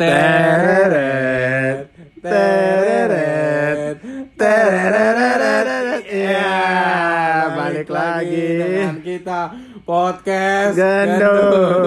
Tereret, 0.00 1.92
tereret, 2.18 4.00
tereret. 4.32 6.00
Ya, 6.08 6.56
balik 7.52 7.84
lagi. 7.86 8.48
dengan 8.56 8.96
kita 8.98 9.52
podcast 9.84 10.72
Gendut. 10.72 11.84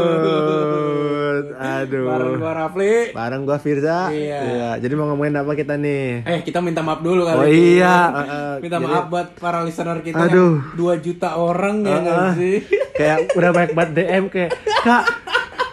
Aduh. 1.56 2.06
Bareng 2.06 2.38
gua 2.38 2.54
Rafli. 2.56 3.10
Bareng 3.12 3.42
gua 3.44 3.58
Firza. 3.58 4.08
Iya. 4.08 4.78
Jadi 4.78 4.94
mau 4.94 5.10
ngomongin 5.10 5.34
apa 5.36 5.58
kita 5.58 5.74
nih? 5.74 6.22
Eh, 6.22 6.40
kita 6.42 6.62
minta 6.62 6.80
maaf 6.80 7.02
dulu 7.02 7.26
kali 7.26 7.34
Oh 7.36 7.44
ini. 7.44 7.82
iya, 7.82 8.14
Ya. 8.14 8.22
uh, 8.22 8.62
minta 8.62 8.78
jadi- 8.78 8.86
maaf 8.88 9.10
buat 9.10 9.34
para 9.36 9.66
listener 9.66 10.00
kita 10.00 10.22
Aduh. 10.22 10.62
yang 10.62 10.78
2 10.78 11.02
juta 11.02 11.34
orang 11.34 11.82
ya 11.82 11.98
Uh, 11.98 12.06
uh. 12.06 12.30
sih? 12.36 12.62
kayak 12.94 13.34
udah 13.34 13.50
banyak 13.50 13.74
banget 13.74 13.92
DM 13.98 14.30
kayak 14.30 14.54
kak 14.86 15.02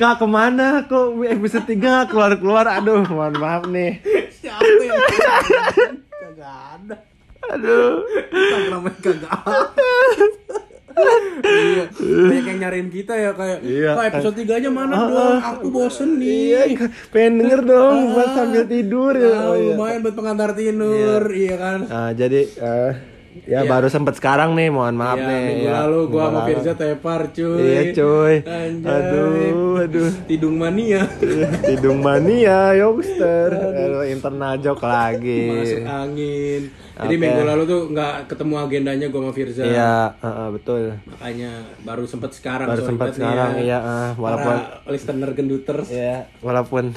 kak 0.01 0.17
ke 0.17 0.27
mana 0.27 0.67
kok 0.83 1.13
episode 1.21 1.69
3 1.69 2.09
keluar 2.09 2.33
keluar 2.35 2.65
aduh 2.67 3.05
mohon 3.05 3.37
maaf 3.37 3.69
nih 3.69 4.01
Siapa 4.33 4.65
yang 4.81 4.97
kagak 6.09 6.57
ada. 6.73 6.97
aduh 7.47 8.01
Instagramnya 8.27 8.93
kagak 8.99 9.33
ada. 9.37 9.93
iya, 11.43 11.85
banyak 12.03 12.45
yang 12.47 12.59
nyariin 12.61 12.89
kita 12.89 13.15
ya 13.15 13.31
kayak, 13.33 13.59
Iya. 13.63 13.91
"Kak, 13.95 14.05
episode 14.11 14.37
3 14.39 14.57
nya 14.59 14.71
mana 14.71 14.93
Ah, 14.95 15.07
dong? 15.07 15.17
ah. 15.35 15.39
Aku 15.55 15.67
bosen 15.69 16.17
iya 16.17 16.65
nih. 16.65 16.77
Kak. 16.77 16.91
pengen 17.09 17.33
denger 17.39 17.61
dong 17.63 17.97
buat 18.13 18.31
sambil 18.35 18.65
tidur 18.65 19.13
ya 19.15 19.33
Ah, 19.35 19.45
oh, 19.47 19.55
iya. 19.55 19.73
lumayan 19.73 20.01
buat 20.01 20.15
pengantar 20.15 20.51
tidur, 20.53 21.23
iya, 21.31 21.55
kan? 21.57 21.79
Nah, 21.85 22.11
jadi 22.13 22.41
eh, 22.51 22.93
ya 23.41 23.63
Iya. 23.63 23.71
baru 23.71 23.87
sempet 23.87 24.15
sekarang 24.15 24.53
nih 24.53 24.69
mohon 24.69 24.93
maaf 24.93 25.15
Iya, 25.15 25.27
nih 25.27 25.41
minggu 25.45 25.65
ya. 25.65 25.73
lalu 25.81 25.99
gua 26.09 26.25
sama 26.27 26.41
Firza 26.45 26.73
tepar 26.75 27.21
cuy. 27.31 27.59
iya 27.61 27.83
cuy 27.91 28.35
Anjay. 28.43 28.91
aduh 28.91 29.75
aduh 29.81 30.11
Tidung 30.27 30.57
mania. 30.57 31.03
Tidung 31.63 31.99
mania, 32.01 32.59
youngster. 32.75 33.49
Aduh, 33.51 34.05
internal 34.05 34.55
joke 34.57 34.83
lagi. 34.83 35.47
Masuk 35.49 35.83
angin. 35.83 36.63
Jadi 36.93 37.15
minggu 37.17 37.43
lalu 37.43 37.63
tuh 37.65 37.81
nggak 37.89 38.15
ketemu 38.27 38.55
agendanya 38.57 39.07
gua 39.09 39.21
sama 39.23 39.33
Firza. 39.33 39.63
Iya, 39.63 39.95
heeh, 40.17 40.49
betul. 40.53 40.81
Makanya 41.09 41.53
baru 41.81 42.05
sempet 42.05 42.31
sekarang. 42.33 42.67
Baru 42.69 42.83
nih 42.83 43.11
sekarang, 43.11 43.51
ya. 43.57 43.63
iya, 43.63 43.79
eh, 43.81 44.11
walaupun 44.15 44.55
Para 44.55 44.91
listener 44.91 45.31
genduters. 45.33 45.89
ya, 45.89 46.29
walaupun 46.41 46.93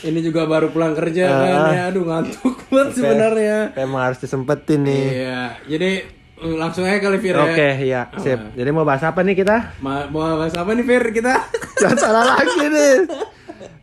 Ini 0.00 0.20
juga 0.20 0.46
baru 0.46 0.68
pulang 0.68 0.94
kerja 0.94 1.26
Ah, 1.26 1.34
kan 1.36 1.58
ah. 1.60 1.70
ya. 1.70 1.82
Aduh 1.90 2.04
ngantuk 2.04 2.56
banget 2.70 2.88
sebenarnya. 2.94 3.58
emang 3.74 4.02
harus 4.04 4.18
disempetin 4.18 4.82
nih. 4.82 5.04
Iya. 5.18 5.42
Jadi 5.66 5.90
eh, 6.38 6.54
langsung 6.54 6.86
aja 6.86 6.98
kali 6.98 7.18
Fir 7.18 7.34
ya. 7.34 7.42
Oke, 7.44 7.68
iya, 7.80 8.02
sip. 8.16 8.38
Jadi 8.54 8.70
mau 8.70 8.82
bahas 8.82 9.02
apa 9.02 9.20
nih 9.20 9.34
kita? 9.34 9.74
Ma- 9.78 10.06
mau 10.06 10.38
bahas 10.38 10.54
apa 10.54 10.70
nih 10.70 10.84
Fir 10.84 11.02
kita? 11.10 11.34
Jangan 11.82 11.98
salah 11.98 12.24
lagi 12.32 12.62
nih. 12.64 12.94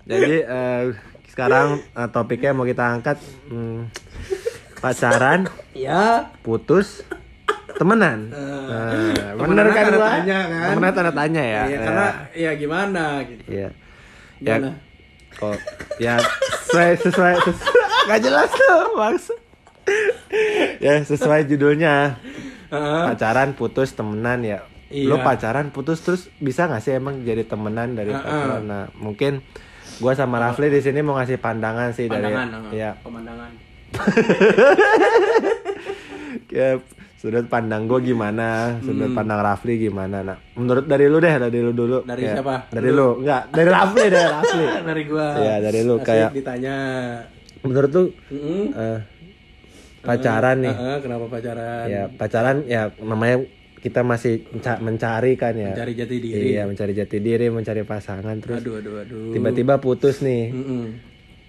Jadi 0.05 0.35
eh, 0.39 0.81
sekarang 1.27 1.67
eh, 1.81 2.07
topiknya 2.09 2.51
mau 2.51 2.63
kita 2.63 2.95
angkat 2.95 3.19
hmm, 3.47 3.91
pacaran, 4.77 5.51
ya. 5.73 6.31
putus, 6.39 7.03
temenan. 7.75 8.31
Nah, 8.31 9.35
bener 9.35 9.35
temenan 9.35 9.67
kan 9.67 9.83
tanda 9.83 9.97
gua? 9.97 10.09
tanya, 10.13 10.39
kan? 10.45 10.67
Temenan 10.71 10.93
tanda 10.93 11.11
tanya 11.11 11.43
ya. 11.43 11.61
Iya 11.65 11.77
karena 11.81 12.07
ya 12.31 12.51
gimana 12.55 13.03
gitu. 13.21 13.43
Iya. 13.49 13.69
Ya, 14.37 14.55
Gimana? 14.59 14.69
Kok 15.35 15.57
ya 15.97 16.19
sesuai 16.67 16.89
sesuai, 16.99 17.33
sesuai 17.39 17.83
nggak 18.07 18.21
jelas 18.21 18.49
tuh 18.51 18.79
maksud. 18.95 19.37
ya 20.81 20.93
sesuai 21.01 21.45
judulnya 21.45 22.17
Heeh. 22.73 23.03
pacaran 23.13 23.53
putus 23.53 23.93
temenan 23.93 24.41
ya. 24.41 24.59
Iya. 24.89 25.09
Lo 25.09 25.21
pacaran 25.21 25.69
putus 25.69 26.01
terus 26.01 26.29
bisa 26.37 26.65
nggak 26.65 26.81
sih 26.81 26.93
emang 26.93 27.21
jadi 27.21 27.43
temenan 27.43 27.93
dari 27.93 28.09
Heeh. 28.09 28.21
pacaran? 28.21 28.63
Nah 28.65 28.83
mungkin 28.97 29.41
gua 30.01 30.11
sama 30.13 30.41
Rafli 30.41 30.67
di 30.67 30.81
sini 30.81 30.99
mau 30.99 31.15
ngasih 31.15 31.37
pandangan 31.37 31.93
sih 31.93 32.09
Pandangan, 32.09 32.47
dari 32.49 32.61
heeh. 32.73 32.81
ya 32.81 32.91
pemandangan. 32.99 33.51
ya 36.51 36.69
sudut 37.25 37.49
pandang 37.49 37.83
gue 37.83 37.99
gimana, 38.05 38.77
sudut 38.79 39.09
Hmm. 39.09 39.17
pandang 39.17 39.41
Rafli 39.41 39.81
gimana. 39.81 40.21
Nah 40.21 40.37
menurut 40.53 40.85
dari 40.85 41.09
lu 41.09 41.17
deh, 41.17 41.33
dari 41.39 41.57
lu 41.57 41.73
dulu. 41.73 42.05
Dari 42.05 42.21
Kayak- 42.21 42.37
siapa? 42.37 42.55
Dari 42.69 42.89
lu, 42.91 43.07
enggak 43.17 43.41
dari 43.49 43.69
Rafli 43.71 44.05
dari 44.05 44.27
Rafli. 44.29 44.65
dari 44.89 45.03
gua. 45.03 45.27
Iya, 45.33 45.55
dari 45.59 45.79
lu 45.81 45.95
Asik 45.95 46.05
kayak- 46.05 46.31
ditanya. 46.31 46.75
Menurut 47.59 47.89
lu 47.89 48.03
Mm-mm. 48.29 48.63
eh, 48.71 48.99
pacaran 49.99 50.57
nih 50.59 50.69
Heeh, 50.71 50.97
kenapa 50.99 51.25
pacaran? 51.27 51.85
ya 51.87 52.03
pacaran 52.07 52.55
ya 52.63 52.81
namanya 53.01 53.41
kita 53.75 54.01
masih 54.01 54.45
menca- 54.47 54.77
mencari 54.79 55.33
kan 55.33 55.53
ya 55.53 55.69
Mencari 55.71 55.93
jati 55.93 56.15
diri. 56.19 56.45
iya 56.47 56.63
mencari 56.63 56.93
jati 56.93 57.17
diri 57.19 57.49
mencari 57.49 57.81
pasangan 57.81 58.37
terus 58.37 58.61
Aduh, 58.61 58.77
aduh, 58.77 58.95
aduh. 58.99 59.33
tiba-tiba 59.33 59.77
putus 59.77 60.21
nih 60.21 60.49
Mm-mm. 60.51 60.83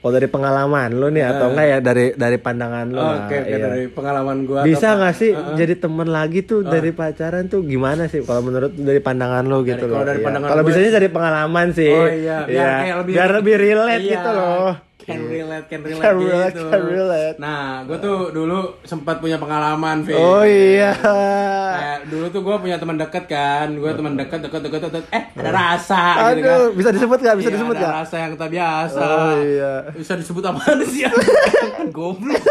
Kalau 0.07 0.15
dari 0.15 0.29
pengalaman 0.29 0.89
lu 0.93 1.11
nih 1.11 1.25
atau 1.27 1.51
enggak 1.51 1.67
ya 1.67 1.79
dari 1.81 2.07
dari 2.15 2.39
pandangan 2.39 2.87
lu 2.87 2.95
Oh, 2.97 3.11
Oke, 3.19 3.35
oke 3.37 3.51
iya. 3.51 3.59
dari 3.59 3.83
pengalaman 3.89 4.37
gua. 4.47 4.61
bisa 4.63 4.95
nggak 4.95 5.15
sih 5.15 5.31
jadi 5.57 5.75
temen 5.75 6.07
lagi 6.09 6.41
tuh 6.41 6.63
dari 6.63 6.91
pacaran 6.91 7.45
tuh 7.47 7.67
gimana 7.67 8.07
sih 8.07 8.23
kalau 8.23 8.39
menurut 8.41 8.71
dari 8.71 9.01
pandangan 9.01 9.43
lu 9.43 9.61
gitu 9.63 9.75
Dari- 9.77 9.83
loh 9.85 9.97
kalau 9.97 10.07
dari 10.07 10.15
Iya. 10.17 10.27
pandangan 10.31 10.49
kalau 10.49 10.63
bisanya 10.63 10.91
dari 10.95 11.09
pengalaman 11.09 11.67
sih 11.73 11.91
Oh 11.91 12.07
iya, 12.07 12.37
biar 12.41 12.55
Iya. 12.63 12.71
kayak 12.79 12.97
lebih 12.97 13.13
biar 13.13 13.31
lebih 13.35 13.55
relate 13.57 13.99
Iya, 13.99 14.13
gitu 14.13 14.31
loh 14.31 14.71
Can 14.99 15.23
relate, 15.23 15.67
can 15.67 15.81
relate 15.81 16.03
Can 16.03 16.17
relate, 16.17 16.51
gitu. 16.51 16.67
can 16.67 16.83
relate. 16.83 17.37
Nah, 17.37 17.85
gue 17.85 17.95
tuh 17.97 18.33
dulu 18.33 18.59
sempat 18.83 19.17
punya 19.17 19.37
pengalaman, 19.37 20.03
Fit. 20.03 20.13
oh 20.13 20.43
iya 20.43 20.91
Kayak 20.99 22.01
dulu 22.09 22.27
tuh 22.27 22.41
gue 22.41 22.57
punya 22.59 22.77
teman 22.77 22.97
dekat 22.97 23.25
kan, 23.25 23.71
gue 23.71 23.87
teman 23.89 24.15
dekat, 24.15 24.41
dekat, 24.41 24.61
dekat, 24.63 24.81
dekat, 24.83 25.05
eh 25.11 25.25
ada 25.37 25.51
rasa 25.53 26.03
gitu 26.33 26.43
kan. 26.43 26.59
aduh 26.59 26.73
bisa 26.73 26.91
disebut 26.91 27.19
nggak 27.19 27.37
bisa 27.37 27.49
Iya, 27.49 27.55
disebut 27.55 27.75
ada 27.75 27.83
nggak 27.83 27.97
rasa 27.99 28.15
yang 28.19 28.33
tak 28.35 28.51
biasa. 28.51 28.99
Oh, 28.99 29.33
iya. 29.39 29.73
Bisa 29.93 30.13
disebut 30.17 30.43
apa 30.43 30.61
sih? 30.91 31.03
kan 31.05 31.89
goblok. 31.97 32.43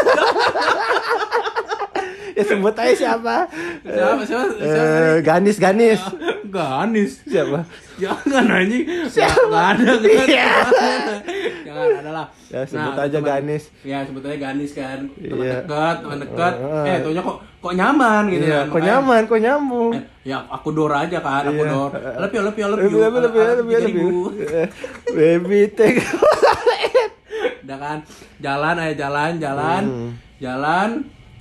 ya 2.32 2.44
sebut 2.44 2.76
aja 2.76 2.92
siapa 2.94 3.48
Siapa, 3.82 4.22
siapa, 4.22 4.46
siapa? 4.54 4.76
Eh, 4.76 5.16
Ganis 5.22 5.58
Ganis 5.58 6.02
Ganis. 6.46 7.12
siapa 7.22 7.60
Jangan 7.96 8.44
anjing. 8.50 8.84
Siapa? 9.08 9.48
Gak 9.48 9.68
ada, 9.74 9.92
gak 9.98 10.28
Iya. 10.28 10.48
ada. 10.68 11.16
Jangan 11.76 12.00
ada 12.00 12.12
lah. 12.14 12.28
Ya, 12.48 12.62
sebut 12.64 12.80
Nah, 12.90 13.04
aja 13.04 13.12
teman- 13.14 13.28
Ganis. 13.28 13.64
Ya, 13.84 13.98
sebut 14.02 14.24
aja 14.24 14.38
Ganis 14.38 14.72
kan. 14.72 15.00
Teman 15.12 15.38
Iya. 15.38 15.54
dekat, 15.60 15.96
teman 16.00 16.18
dekat. 16.18 16.54
Heeh. 16.56 16.86
Eh, 16.88 16.98
taunya 17.02 17.22
kok 17.22 17.38
kok 17.60 17.74
nyaman 17.74 18.24
gitu 18.28 18.44
Iya, 18.44 18.56
kan. 18.56 18.66
kok 18.66 18.72
Makanya- 18.72 18.88
nyaman, 18.96 19.22
kok 19.26 19.40
nyambung. 19.42 19.92
Eh, 19.92 20.04
ya 20.24 20.38
aku 20.48 20.70
dor 20.72 20.94
aja 20.94 21.18
kan, 21.20 21.44
aku 21.44 21.62
Iya. 21.62 21.72
dor. 21.72 21.90
Lebih, 21.92 22.40
lebih, 22.42 22.64
lebih. 22.66 22.84
Lebih, 22.86 23.00
lebih, 23.02 23.20
lebih, 23.20 23.44
lebih, 23.52 23.78
lebih. 23.82 24.68
Baby 25.12 25.60
take. 25.70 26.00
Udah 27.66 27.78
kan, 27.78 27.98
jalan 28.38 28.76
aja 28.78 28.94
jalan, 28.96 29.32
jalan, 29.36 29.84
Hmm. 29.84 30.12
jalan. 30.38 30.90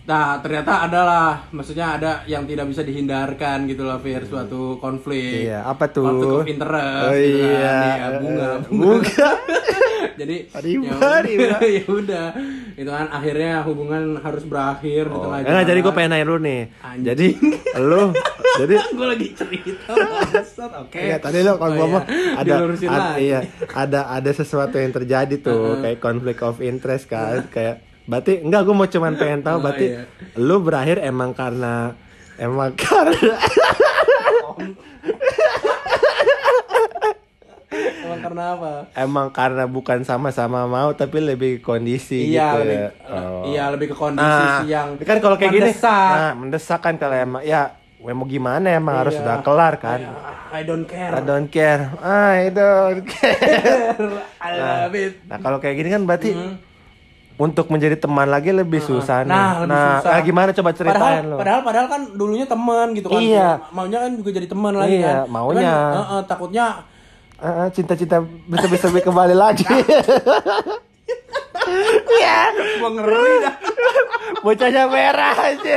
Nah, 0.04 0.36
ternyata 0.36 0.84
adalah, 0.84 1.48
maksudnya 1.48 1.96
ada 1.96 2.12
yang 2.26 2.44
tidak 2.44 2.68
bisa 2.68 2.84
dihindarkan 2.84 3.64
gitu 3.64 3.82
loh, 3.82 3.96
Fir, 3.96 4.20
suatu 4.22 4.76
konflik. 4.76 5.48
Iya, 5.48 5.64
apa 5.64 5.88
tuh? 5.88 6.04
Konflik 6.04 6.28
of 6.30 6.44
interest. 6.46 7.00
Oh 7.02 7.14
gitu 7.14 7.38
kan. 7.40 7.48
iya. 7.48 7.78
Iya, 7.80 8.06
bunga, 8.14 8.44
Eh, 8.44 8.56
bunga. 8.68 8.84
bunga. 9.00 9.28
Jadi 10.14 10.36
Riba, 10.46 11.10
ya 11.24 11.58
ya 11.80 11.84
udah. 11.88 12.26
Itu 12.76 12.86
kan 12.86 13.06
akhirnya 13.08 13.64
hubungan 13.64 14.14
harus 14.16 14.44
berakhir 14.44 15.08
di 15.08 15.16
Oh, 15.16 15.26
tengah 15.26 15.42
enggak, 15.42 15.64
jadi 15.64 15.78
gue 15.80 15.92
pengen 15.92 16.10
nanya 16.12 16.24
lu 16.24 16.36
nih. 16.38 16.60
Anjing. 16.78 17.02
Jadi 17.02 17.28
lu 17.74 18.02
jadi 18.54 18.74
gue 18.86 19.06
lagi 19.08 19.26
cerita 19.34 19.90
oke 20.78 20.94
Iya, 20.94 21.16
tadi 21.18 21.42
lo 21.42 21.56
kalau 21.56 21.66
Oh, 21.66 21.78
ngomong 21.80 22.04
iya. 22.06 22.38
ada 22.38 22.52
Dilurusin 22.54 22.86
ad- 22.86 22.94
lagi. 22.94 23.18
iya, 23.24 23.40
ada 23.74 24.00
ada 24.08 24.30
sesuatu 24.30 24.76
yang 24.76 24.92
terjadi 24.92 25.34
tuh 25.36 25.82
kayak 25.82 25.98
konflik 25.98 26.38
of 26.38 26.60
interest 26.60 27.08
kan 27.08 27.48
kayak 27.48 27.82
berarti 28.04 28.32
enggak 28.38 28.62
gue 28.62 28.74
mau 28.74 28.84
cuman 28.86 29.14
pengen 29.14 29.40
tahu 29.40 29.56
Oh, 29.56 29.62
berarti 29.62 29.86
iya. 29.88 30.02
lu 30.36 30.56
berakhir 30.58 31.00
emang 31.00 31.32
karena 31.32 31.96
emang 32.36 32.72
karena 32.74 33.34
Emang 37.74 38.20
karena 38.22 38.44
apa 38.54 38.72
emang 38.94 39.26
karena 39.28 39.64
bukan 39.66 40.06
sama-sama 40.06 40.62
mau 40.64 40.94
tapi 40.94 41.18
lebih 41.18 41.58
kondisi 41.58 42.30
iya 42.30 42.54
gitu 42.54 42.58
lebih 42.62 42.78
ya. 42.78 42.88
Oh. 43.10 43.42
iya 43.44 43.64
lebih 43.66 43.86
ke 43.90 43.96
kondisi 43.96 44.22
Nah, 44.22 44.62
sih 44.62 44.70
yang 44.70 44.88
kan 44.96 45.18
kalau 45.18 45.34
kayak 45.34 45.52
gini 45.52 45.72
nah 45.82 46.30
mendesak 46.32 46.78
kan 46.78 46.94
kalau 46.94 47.16
emang 47.16 47.42
ya 47.42 47.74
gue 47.96 48.12
mau 48.12 48.28
gimana 48.28 48.68
emang 48.70 48.94
harus 48.96 49.16
Iya. 49.16 49.22
udah 49.26 49.36
kelar 49.40 49.74
kan 49.76 50.00
I 50.52 50.62
don't 50.62 50.86
care 50.86 51.10
I 51.10 51.20
don't 51.20 51.48
care 51.48 51.82
I 51.98 52.46
don't 52.48 53.02
care 53.10 53.98
I 54.38 54.50
love 54.54 54.94
it 54.94 55.12
Nah 55.24 55.38
kalau 55.40 55.58
kayak 55.58 55.74
gini 55.74 55.88
kan 55.90 56.02
berarti 56.04 56.30
untuk 57.34 57.66
menjadi 57.66 57.98
teman 57.98 58.30
lagi 58.30 58.54
lebih 58.54 58.78
susah 58.78 59.26
nih. 59.26 59.34
Nah, 59.34 59.50
lebih 59.66 59.74
susah. 59.74 60.10
nah, 60.14 60.20
gimana 60.22 60.50
coba 60.54 60.70
padahal, 60.70 60.78
ceritain 60.78 61.24
lo? 61.26 61.36
padahal 61.36 61.60
padahal 61.66 61.86
kan 61.90 62.00
dulunya 62.14 62.46
teman 62.46 62.86
gitu 62.94 63.10
kan 63.10 63.18
Iya. 63.18 63.50
maunya 63.74 63.98
kan 64.06 64.10
juga 64.14 64.30
jadi 64.30 64.46
teman 64.46 64.72
lagi 64.78 64.96
Iya, 65.02 65.26
kan 65.26 65.32
maunya. 65.34 65.72
Cuman, 65.74 65.94
eh, 65.98 66.12
eh, 66.14 66.22
takutnya 66.30 66.64
ah, 67.42 67.68
cinta-cinta 67.74 68.16
bisa 68.46 68.66
bisa 68.70 68.86
kembali 68.90 69.34
lagi. 69.34 69.66
Iya, 72.04 72.40
gua 72.78 72.90
ngeri 72.92 73.34
dah 73.40 73.54
bocahnya 74.44 74.84
merah 74.84 75.32
aja. 75.32 75.76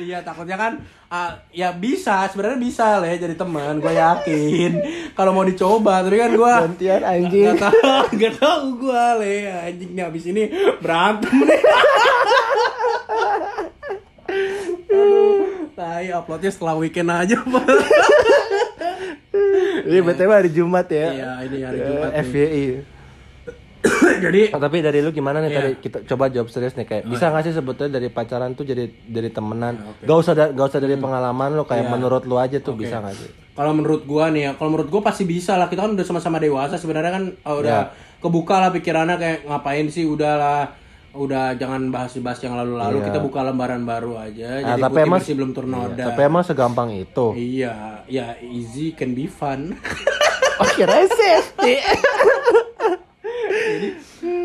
Iya 0.00 0.18
takutnya 0.26 0.56
kan 0.58 0.72
ah, 1.10 1.42
ya 1.50 1.70
bisa 1.70 2.22
sebenarnya 2.26 2.56
bisa 2.56 2.96
lah 2.96 3.08
ya 3.08 3.18
jadi 3.18 3.34
teman 3.34 3.76
gue 3.76 3.90
yakin 3.90 4.72
kalau 5.12 5.30
mau 5.30 5.42
dicoba 5.42 6.00
tapi 6.00 6.16
kan 6.16 6.30
gue 6.32 6.52
Gantian 6.70 7.02
anjing. 7.02 7.50
Gak 7.50 7.66
tau, 7.66 7.82
gak 8.20 8.34
tau 8.36 8.62
gue 8.72 9.04
le 9.18 9.34
anjing 9.50 9.90
nih 9.90 10.04
abis 10.04 10.24
ini 10.26 10.42
berantem 10.78 11.34
nih. 11.40 11.62
Tai 15.72 16.04
uploadnya 16.12 16.50
setelah 16.50 16.74
weekend 16.76 17.08
aja 17.08 17.40
pak. 17.40 17.64
Ini 19.82 19.98
BTW 19.98 20.30
hari 20.30 20.50
Jumat 20.50 20.86
ya. 20.86 21.08
Iya 21.10 21.30
ini 21.42 21.56
hari 21.60 21.78
Eh, 21.78 21.84
Jumat. 21.84 22.10
FYI. 22.22 22.64
Jadi 24.22 24.42
Oh, 24.50 24.58
tapi 24.58 24.76
dari 24.78 24.98
lu 24.98 25.10
gimana 25.10 25.38
nih 25.38 25.48
Iya. 25.48 25.58
tadi? 25.58 25.70
Kita 25.78 25.98
coba 26.04 26.24
jawab 26.26 26.48
serius 26.48 26.72
nih 26.72 26.84
kayak 26.84 27.04
bisa 27.04 27.26
nggak 27.26 27.42
sih 27.42 27.52
sebetulnya 27.52 27.92
dari 27.92 28.08
pacaran 28.08 28.52
tuh 28.52 28.62
jadi 28.62 28.84
dari 29.02 29.28
temenan? 29.28 29.74
Gak 29.98 30.18
usah 30.18 30.32
da- 30.32 30.50
gak 30.50 30.66
usah 30.66 30.78
dari 30.78 30.94
pengalaman 30.94 31.50
lu 31.52 31.64
kayak 31.64 31.86
menurut 31.86 32.22
lu 32.22 32.36
aja 32.36 32.56
tuh 32.56 32.72
bisa 32.72 32.98
nggak 32.98 33.14
sih? 33.14 33.30
Kalau 33.50 33.72
menurut 33.72 34.04
gua 34.04 34.28
nih 34.28 34.42
ya, 34.42 34.50
kalau 34.54 34.70
menurut 34.70 34.88
gua 34.88 35.02
pasti 35.02 35.24
bisa 35.24 35.52
lah. 35.54 35.66
Kita 35.66 35.82
kan 35.82 35.92
udah 35.92 36.02
sama-sama 36.02 36.36
dewasa 36.36 36.76
sebenarnya 36.76 37.12
kan 37.12 37.24
uh, 37.40 37.56
udah 37.56 37.78
Iya. 37.88 38.18
kebuka 38.18 38.56
lah 38.58 38.70
pikirannya 38.70 39.16
kayak 39.16 39.38
ngapain 39.44 39.86
sih 39.86 40.04
udahlah 40.04 40.76
udah 41.10 41.52
jangan 41.54 41.90
bahas-bahas 41.90 42.38
yang 42.38 42.54
lalu-lalu 42.54 43.02
kita 43.02 43.18
buka 43.18 43.42
lembaran 43.42 43.82
baru 43.82 44.14
aja. 44.16 44.60
Nah, 44.60 44.68
jadi 44.70 44.82
tapi 44.84 44.98
emang- 45.00 45.18
bersih 45.18 45.34
belum 45.34 45.50
ternoda 45.50 46.04
tapi 46.06 46.22
emang 46.22 46.42
segampang 46.42 46.94
itu. 46.94 47.26
Iya 47.34 47.74
ya 48.06 48.38
easy 48.40 48.92
can 48.92 49.12
be 49.12 49.26
fun. 49.26 49.74
Oh 50.60 50.68
kira 50.70 50.92
safety 51.08 51.80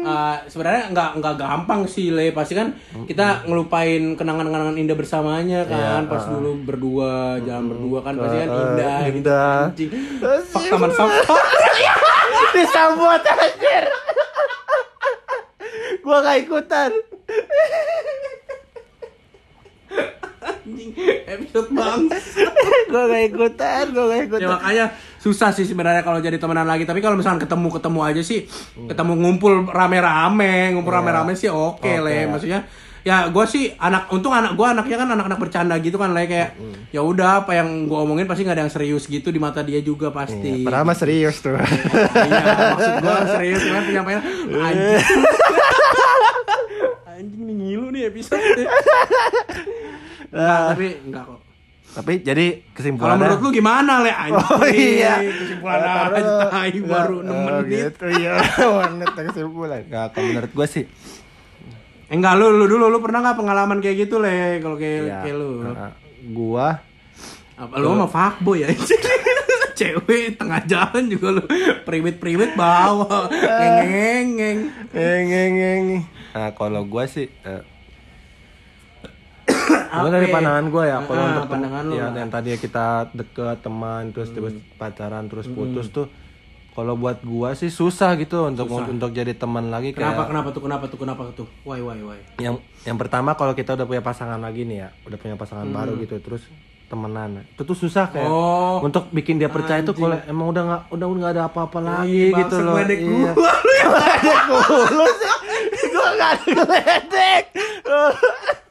Uh, 0.05 0.37
sebenarnya 0.45 0.93
nggak 0.93 1.09
nggak 1.17 1.35
gampang 1.41 1.81
sih 1.89 2.13
le. 2.13 2.29
Pasti 2.29 2.53
kan 2.53 2.73
kita 3.09 3.45
ngelupain 3.49 4.13
kenangan-kenangan 4.13 4.77
indah 4.77 4.93
bersamanya 4.93 5.65
kan. 5.65 6.05
Pas 6.05 6.29
dulu 6.29 6.61
berdua 6.61 7.41
jalan 7.41 7.73
berdua 7.73 7.99
kan 8.05 8.13
pasti 8.21 8.37
kan 8.45 8.49
indah 8.49 8.97
gitu 9.09 9.17
indah. 9.25 9.59
anjing. 9.73 9.89
Fuck 10.45 10.65
taman 10.69 10.91
sampah. 10.93 11.41
Disambut 12.55 13.23
anjir. 13.25 13.85
Gua 16.05 16.17
gak 16.21 16.38
ikutan. 16.45 16.91
Anjing 20.45 20.93
episode 21.25 21.69
bang 21.73 22.01
gua 22.91 23.03
gak 23.09 23.23
ikutan 23.29 23.83
gua 23.91 24.05
gak 24.09 24.17
ya 24.17 24.25
ikutan 24.25 24.49
makanya 24.49 24.85
susah 25.25 25.50
sih 25.50 25.66
sebenarnya 25.66 26.06
kalau 26.06 26.22
jadi 26.22 26.38
temenan 26.38 26.69
lagi. 26.69 26.86
Tapi 26.86 27.01
kalau 27.01 27.18
misalkan 27.18 27.42
ketemu 27.42 27.74
ketemu 27.74 28.00
aja 28.06 28.22
sih 28.22 28.45
ketemu 28.86 29.13
ngumpul 29.18 29.66
rame-rame 29.66 30.77
ngumpul 30.77 30.94
rame-rame 30.94 31.33
sih 31.33 31.50
oke 31.50 31.81
le 32.06 32.30
maksudnya. 32.30 32.69
Ya 33.06 33.30
gue 33.30 33.45
sih 33.45 33.69
anak 33.77 34.10
untung 34.13 34.33
anak 34.33 34.57
gue 34.57 34.66
anaknya 34.66 34.98
kan 34.98 35.10
anak-anak 35.13 35.38
bercanda 35.42 35.77
gitu 35.81 35.98
kan 35.98 36.13
le 36.13 36.25
kayak 36.25 36.57
ya 36.89 37.01
udah 37.01 37.45
apa 37.45 37.57
yang 37.57 37.89
gue 37.89 37.98
omongin 37.98 38.25
pasti 38.30 38.45
nggak 38.45 38.57
ada 38.57 38.63
yang 38.66 38.74
serius 38.74 39.06
gitu 39.06 39.30
di 39.33 39.42
mata 39.42 39.66
dia 39.66 39.81
juga 39.81 40.13
pasti. 40.13 40.62
Padahal 40.62 40.86
mah 40.86 40.98
serius 40.98 41.42
tuh. 41.42 41.54
Iya 41.57 42.45
maksud 42.77 42.94
gue 43.01 43.16
serius 43.33 43.62
kan 43.66 43.83
penyampaian 43.86 44.22
anjing. 44.62 45.01
Anjing 47.16 47.42
nih 47.48 47.56
ngilu 47.56 47.88
nih 47.95 48.12
episode 48.12 48.44
Nah, 50.36 50.75
tapi 50.75 51.00
enggak 51.00 51.24
kok 51.31 51.44
tapi 51.95 52.19
jadi 52.19 52.59
kalau 52.59 52.75
kesimpulannya 52.75 53.19
menurut 53.24 53.39
lu 53.39 53.50
gimana 53.56 53.94
le? 54.03 54.12
Anjing 54.12 54.44
Oh 54.51 54.68
iya. 54.68 55.13
kesimpulan 55.24 55.80
tai 56.51 56.75
baru 56.83 57.18
6 57.24 57.31
oh, 57.31 57.39
menit 57.47 57.95
Gitu 57.95 58.07
ya. 58.19 58.33
Menit 58.92 59.12
kesimpulan. 59.15 59.81
Enggak, 59.88 60.07
kalau 60.12 60.27
menurut 60.27 60.51
gua 60.51 60.68
sih 60.68 60.83
Eh, 62.06 62.13
enggak 62.13 62.38
lu 62.38 62.53
lu 62.53 62.69
dulu 62.69 62.86
lu 62.86 63.00
pernah 63.01 63.24
nggak 63.24 63.38
pengalaman 63.39 63.77
kayak 63.81 64.06
gitu 64.06 64.21
le? 64.21 64.62
Kalau 64.62 64.77
kayak 64.77 65.00
ya, 65.09 65.19
kayak 65.25 65.36
lu? 65.42 65.50
Uh, 65.65 65.92
gua 66.36 66.68
apa 67.56 67.74
lu 67.80 67.95
mah 67.95 68.09
fuckboy 68.12 68.62
ya? 68.62 68.69
Cewek 69.80 70.38
tengah 70.38 70.62
jalan 70.69 71.03
juga 71.09 71.41
lu. 71.41 71.44
Priwit 71.88 72.19
priwit 72.21 72.53
bawa. 72.53 73.27
Ngeng 73.31 74.27
ngeng 74.38 74.59
Eng 74.94 75.27
eng 75.31 75.56
eng. 75.57 75.86
Nah, 76.36 76.51
kalau 76.53 76.86
gua 76.86 77.09
sih 77.09 77.25
eh, 77.41 77.63
Gua 79.87 80.09
dari 80.09 80.25
Apa? 80.25 80.35
pandangan 80.35 80.65
gua 80.67 80.83
ya, 80.83 80.97
kalau 81.01 81.17
Ah, 81.17 81.29
untuk 81.31 81.47
pandangan 81.47 81.83
lu 81.83 81.93
ya, 81.93 82.07
yang 82.11 82.29
tadi 82.29 82.49
kita 82.55 82.85
deket 83.11 83.57
teman 83.59 84.09
terus 84.09 84.29
terus 84.29 84.53
pacaran 84.73 85.25
terus 85.25 85.45
putus 85.47 85.87
tuh 85.89 86.07
kalau 86.71 86.93
buat 86.93 87.19
gua 87.21 87.53
sih 87.53 87.69
susah 87.69 88.13
gitu 88.15 88.45
untuk 88.45 88.67
untuk 88.67 89.09
jadi 89.09 89.31
teman 89.31 89.69
lagi 89.69 89.91
kenapa 89.91 90.21
kayak 90.21 90.29
kenapa 90.29 90.47
tuh 90.49 90.61
kenapa 90.61 90.83
tuh 90.85 90.99
kenapa 90.99 91.21
tuh 91.31 91.47
why 91.63 91.79
why 91.79 91.95
why 91.97 92.19
yang 92.35 92.57
yang 92.83 92.95
pertama 92.95 93.31
kalau 93.31 93.51
kita 93.51 93.73
udah 93.73 93.85
punya 93.85 94.01
pasangan 94.01 94.37
lagi 94.37 94.63
nih 94.63 94.77
ya, 94.77 94.89
udah 95.03 95.15
punya 95.15 95.35
pasangan 95.35 95.65
baru 95.65 95.95
gitu 95.97 96.19
terus 96.19 96.43
temenan. 96.85 97.41
Itu 97.49 97.65
tuh 97.65 97.73
susah 97.73 98.13
kayak 98.13 98.27
oh 98.27 98.77
untuk 98.79 99.09
bikin 99.09 99.41
dia 99.41 99.49
percaya 99.49 99.81
itu 99.81 99.89
kalau 99.91 100.21
emang 100.21 100.53
udah 100.53 100.63
nggak 100.63 100.81
udah 100.91 101.05
nggak 101.09 101.31
ada 101.33 101.43
apa-apa 101.47 101.79
lagi 101.81 102.29
Iya, 102.29 102.38
gitu 102.38 102.55
loh. 102.61 102.77
ngeledek 102.77 102.99
Iya. 103.01 103.09
gua. 103.09 103.31
Ngeledek 103.81 104.39
mulu 104.45 105.05
sih. 105.09 105.31
Gua 105.89 106.09
nggak 106.13 106.33
ngeledek. 106.45 107.43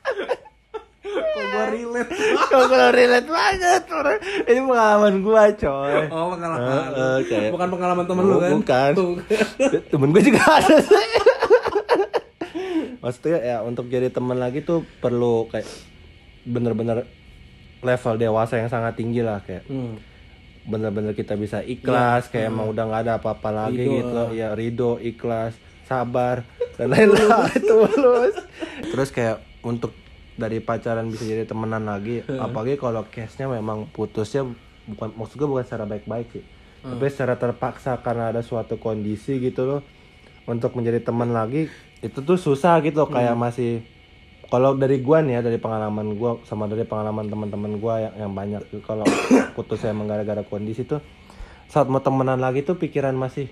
kok 1.15 1.45
gua 1.47 1.65
relate 1.69 2.11
Kok 2.45 2.63
kalau 2.67 2.89
relate 2.91 3.29
banget 3.29 3.83
orang. 3.89 4.19
Ini 4.45 4.61
pengalaman 4.61 5.15
gua 5.21 5.43
coy. 5.51 5.95
oh 6.09 6.27
pengalaman 6.31 6.73
kayak- 7.23 7.51
bukan 7.51 7.69
pengalaman 7.71 8.05
temen 8.05 8.25
lu 8.25 8.37
kan 8.37 8.51
bukan. 8.55 8.91
Tuh. 8.93 9.15
Temen 9.89 10.09
gue 10.11 10.23
juga 10.25 10.43
ada 10.53 10.77
sih. 10.77 11.09
Maksudnya 12.97 13.39
ya 13.39 13.57
untuk 13.61 13.87
jadi 13.87 14.09
teman 14.09 14.37
lagi 14.37 14.61
tuh 14.61 14.81
perlu 14.99 15.45
kayak 15.47 15.69
bener-bener 16.43 17.05
level 17.81 18.15
dewasa 18.17 18.57
yang 18.57 18.69
sangat 18.69 18.95
tinggi 18.95 19.21
lah 19.21 19.41
kayak 19.41 19.65
Hmm. 19.65 20.01
bener-bener 20.65 21.13
kita 21.13 21.37
bisa 21.37 21.61
ikhlas 21.61 22.29
kayak 22.29 22.49
emang 22.49 22.69
udah 22.71 22.83
nggak 22.83 23.03
ada 23.03 23.13
apa-apa 23.15 23.51
lagi 23.53 23.77
Ridho, 23.79 23.97
gitu 23.99 24.23
ya 24.35 24.49
ridho 24.51 24.97
ikhlas 24.99 25.53
sabar 25.85 26.41
dan 26.75 26.89
lain-lain 26.89 27.61
tulus 27.69 28.33
terus 28.83 29.09
kayak 29.11 29.37
untuk 29.61 29.93
dari 30.35 30.59
pacaran 30.59 31.07
bisa 31.09 31.25
jadi 31.25 31.47
temenan 31.47 31.87
lagi 31.87 32.23
apalagi 32.45 32.77
kalau 32.77 33.07
case-nya 33.07 33.47
memang 33.49 33.87
putusnya 33.91 34.43
bukan 34.85 35.09
maksud 35.17 35.35
gue 35.39 35.49
bukan 35.49 35.65
secara 35.65 35.85
baik-baik 35.89 36.29
sih. 36.35 36.45
Tapi 36.85 37.07
secara 37.09 37.35
terpaksa 37.41 37.97
karena 38.05 38.29
ada 38.29 38.45
suatu 38.45 38.77
kondisi 38.77 39.41
gitu 39.41 39.65
loh 39.65 39.81
untuk 40.45 40.77
menjadi 40.77 41.01
teman 41.01 41.33
lagi 41.33 41.73
itu 42.05 42.19
tuh 42.21 42.37
susah 42.37 42.85
gitu 42.85 43.09
kayak 43.09 43.33
masih 43.33 43.81
kalau 44.53 44.77
dari 44.77 45.01
gua 45.01 45.25
nih 45.25 45.41
ya 45.41 45.43
dari 45.43 45.57
pengalaman 45.57 46.15
gua 46.21 46.37
sama 46.45 46.69
dari 46.69 46.85
pengalaman 46.85 47.25
teman-teman 47.33 47.81
gua 47.81 48.05
yang, 48.05 48.15
yang 48.29 48.33
banyak 48.37 48.63
kalau 48.85 49.09
putusnya 49.57 49.97
emang 49.97 50.05
gara-gara 50.05 50.45
kondisi 50.45 50.85
tuh 50.85 51.01
saat 51.73 51.89
mau 51.89 52.05
temenan 52.05 52.37
lagi 52.39 52.61
tuh 52.61 52.77
pikiran 52.77 53.17
masih 53.17 53.49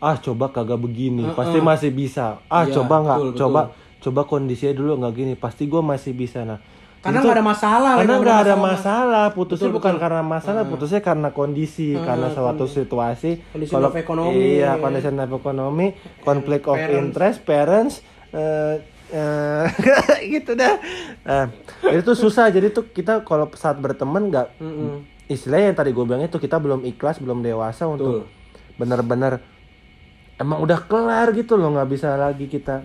ah 0.00 0.16
coba 0.16 0.48
kagak 0.48 0.80
begini 0.80 1.28
pasti 1.36 1.60
masih 1.60 1.92
bisa. 1.92 2.40
Ah 2.48 2.64
Iya, 2.64 2.80
coba 2.80 2.94
nggak? 3.04 3.18
betul, 3.20 3.30
betul. 3.36 3.79
Coba 4.00 4.24
kondisinya 4.24 4.72
dulu 4.72 4.98
nggak 4.98 5.14
gini. 5.14 5.32
Pasti 5.34 5.64
gua 5.64 5.80
masih 5.80 6.12
bisa 6.12 6.42
nah. 6.42 6.58
Karena 7.00 7.16
itu- 7.16 7.26
nggak 7.26 7.36
ada 7.36 7.46
masalah 7.46 7.92
karena 7.96 8.14
nggak 8.14 8.38
ada 8.38 8.54
masalah. 8.54 8.66
masalah. 8.66 9.24
Putusnya 9.32 9.70
bukan 9.70 9.94
karena 9.96 10.20
masalah 10.20 10.62
putusnya 10.64 11.00
karena 11.00 11.28
kondisi 11.30 11.96
karena 11.96 12.28
suatu 12.28 12.64
situasi. 12.66 13.40
Condition 13.50 13.80
of 13.80 13.94
economy. 13.94 14.36
iya 14.54 14.76
condition 14.76 15.16
of 15.16 15.30
economy 15.30 15.86
conflict 16.20 16.64
of 16.64 16.76
Parents. 16.76 16.98
interest 16.98 17.38
parents 17.42 17.94
eh 18.30 18.84
eh, 19.10 19.64
gitu 20.36 20.52
dah. 20.52 20.76
Nah, 21.22 21.44
itu 21.88 22.04
tuh 22.04 22.14
susah. 22.14 22.46
Jadi 22.46 22.68
tuh 22.68 22.84
kita 22.86 23.20
kalau 23.20 23.48
saat 23.54 23.74
berteman 23.76 24.28
nggak 24.28 24.60
Mm-mm. 24.60 25.00
istilahnya 25.26 25.72
yang 25.72 25.78
tadi 25.78 25.90
gue 25.90 26.04
bilang 26.04 26.20
itu 26.20 26.36
kita 26.36 26.56
belum 26.56 26.84
ikhlas 26.84 27.16
belum 27.16 27.40
dewasa 27.40 27.86
untuk 27.86 28.28
bener-bener 28.76 29.40
emang 30.36 30.58
udah 30.58 30.78
kelar 30.82 31.32
gitu 31.32 31.54
loh 31.54 31.70
nggak 31.70 31.88
bisa 31.88 32.12
lagi 32.14 32.44
kita 32.44 32.84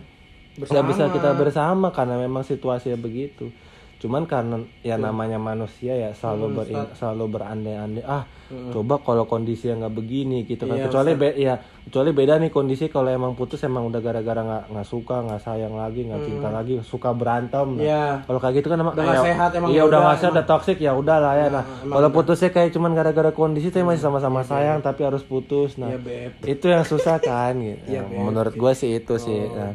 nggak 0.58 0.86
bisa 0.86 1.04
kita 1.10 1.30
bersama 1.34 1.90
karena 1.90 2.16
memang 2.18 2.42
situasinya 2.42 2.96
begitu. 2.96 3.52
Cuman 3.96 4.24
karena 4.24 4.60
ya 4.82 4.96
namanya 4.98 5.36
manusia 5.38 5.96
ya 5.96 6.12
selalu 6.12 6.46
ber 6.54 6.68
selalu 6.94 7.26
berandai-andai 7.32 8.04
ah 8.04 8.28
coba 8.70 9.00
kalau 9.00 9.26
kondisi 9.26 9.66
yang 9.66 9.82
nggak 9.82 9.96
begini 9.96 10.44
gitu 10.44 10.64
kan. 10.64 10.78
Iya, 10.78 10.86
kecuali 10.86 11.12
be- 11.14 11.34
ya 11.34 11.56
kecuali 11.82 12.12
beda 12.12 12.38
nih 12.38 12.52
kondisi 12.52 12.86
kalau 12.86 13.10
emang 13.10 13.34
putus 13.34 13.64
emang 13.64 13.88
udah 13.88 13.98
gara-gara 13.98 14.38
nggak 14.38 14.64
nggak 14.70 14.86
suka 14.86 15.24
nggak 15.24 15.42
sayang 15.42 15.74
lagi 15.74 16.06
nggak 16.06 16.22
cinta 16.22 16.48
lagi 16.50 16.74
suka 16.84 17.10
berantem. 17.12 17.68
Nah, 17.72 17.82
Iya. 17.82 18.04
kalau 18.22 18.38
kayak 18.38 18.54
gitu 18.54 18.68
kan 18.68 18.78
emang 18.78 18.94
Udah 18.94 19.06
ya- 19.08 19.26
sehat, 19.26 19.50
emang 19.54 19.70
iya 19.70 19.76
ya 19.76 19.84
udah 19.86 20.00
nggak 20.02 20.18
sehat 20.18 20.34
udah 20.34 20.46
toxic 20.46 20.78
ya 20.78 20.92
udah 20.94 21.18
lah 21.18 21.34
ya 21.34 21.48
nah 21.50 21.64
kalau 21.82 22.10
putusnya 22.12 22.50
kayak 22.50 22.70
cuman 22.70 22.92
gara-gara 22.94 23.32
kondisi 23.32 23.68
tapi 23.70 23.84
masih 23.86 24.04
sama-sama 24.04 24.40
Iya, 24.40 24.46
sayang 24.46 24.80
tapi 24.82 25.02
harus 25.02 25.24
putus. 25.24 25.76
Nah 25.76 25.90
ya 25.90 25.98
beb. 25.98 26.32
itu 26.46 26.66
yang 26.68 26.84
susah 26.84 27.18
kan 27.18 27.58
gitu. 27.58 27.82
Iya, 27.90 28.04
Nah, 28.04 28.22
menurut 28.22 28.54
gue 28.54 28.72
sih 28.74 28.92
itu 28.94 29.16
sih 29.18 29.40
nah, 29.48 29.74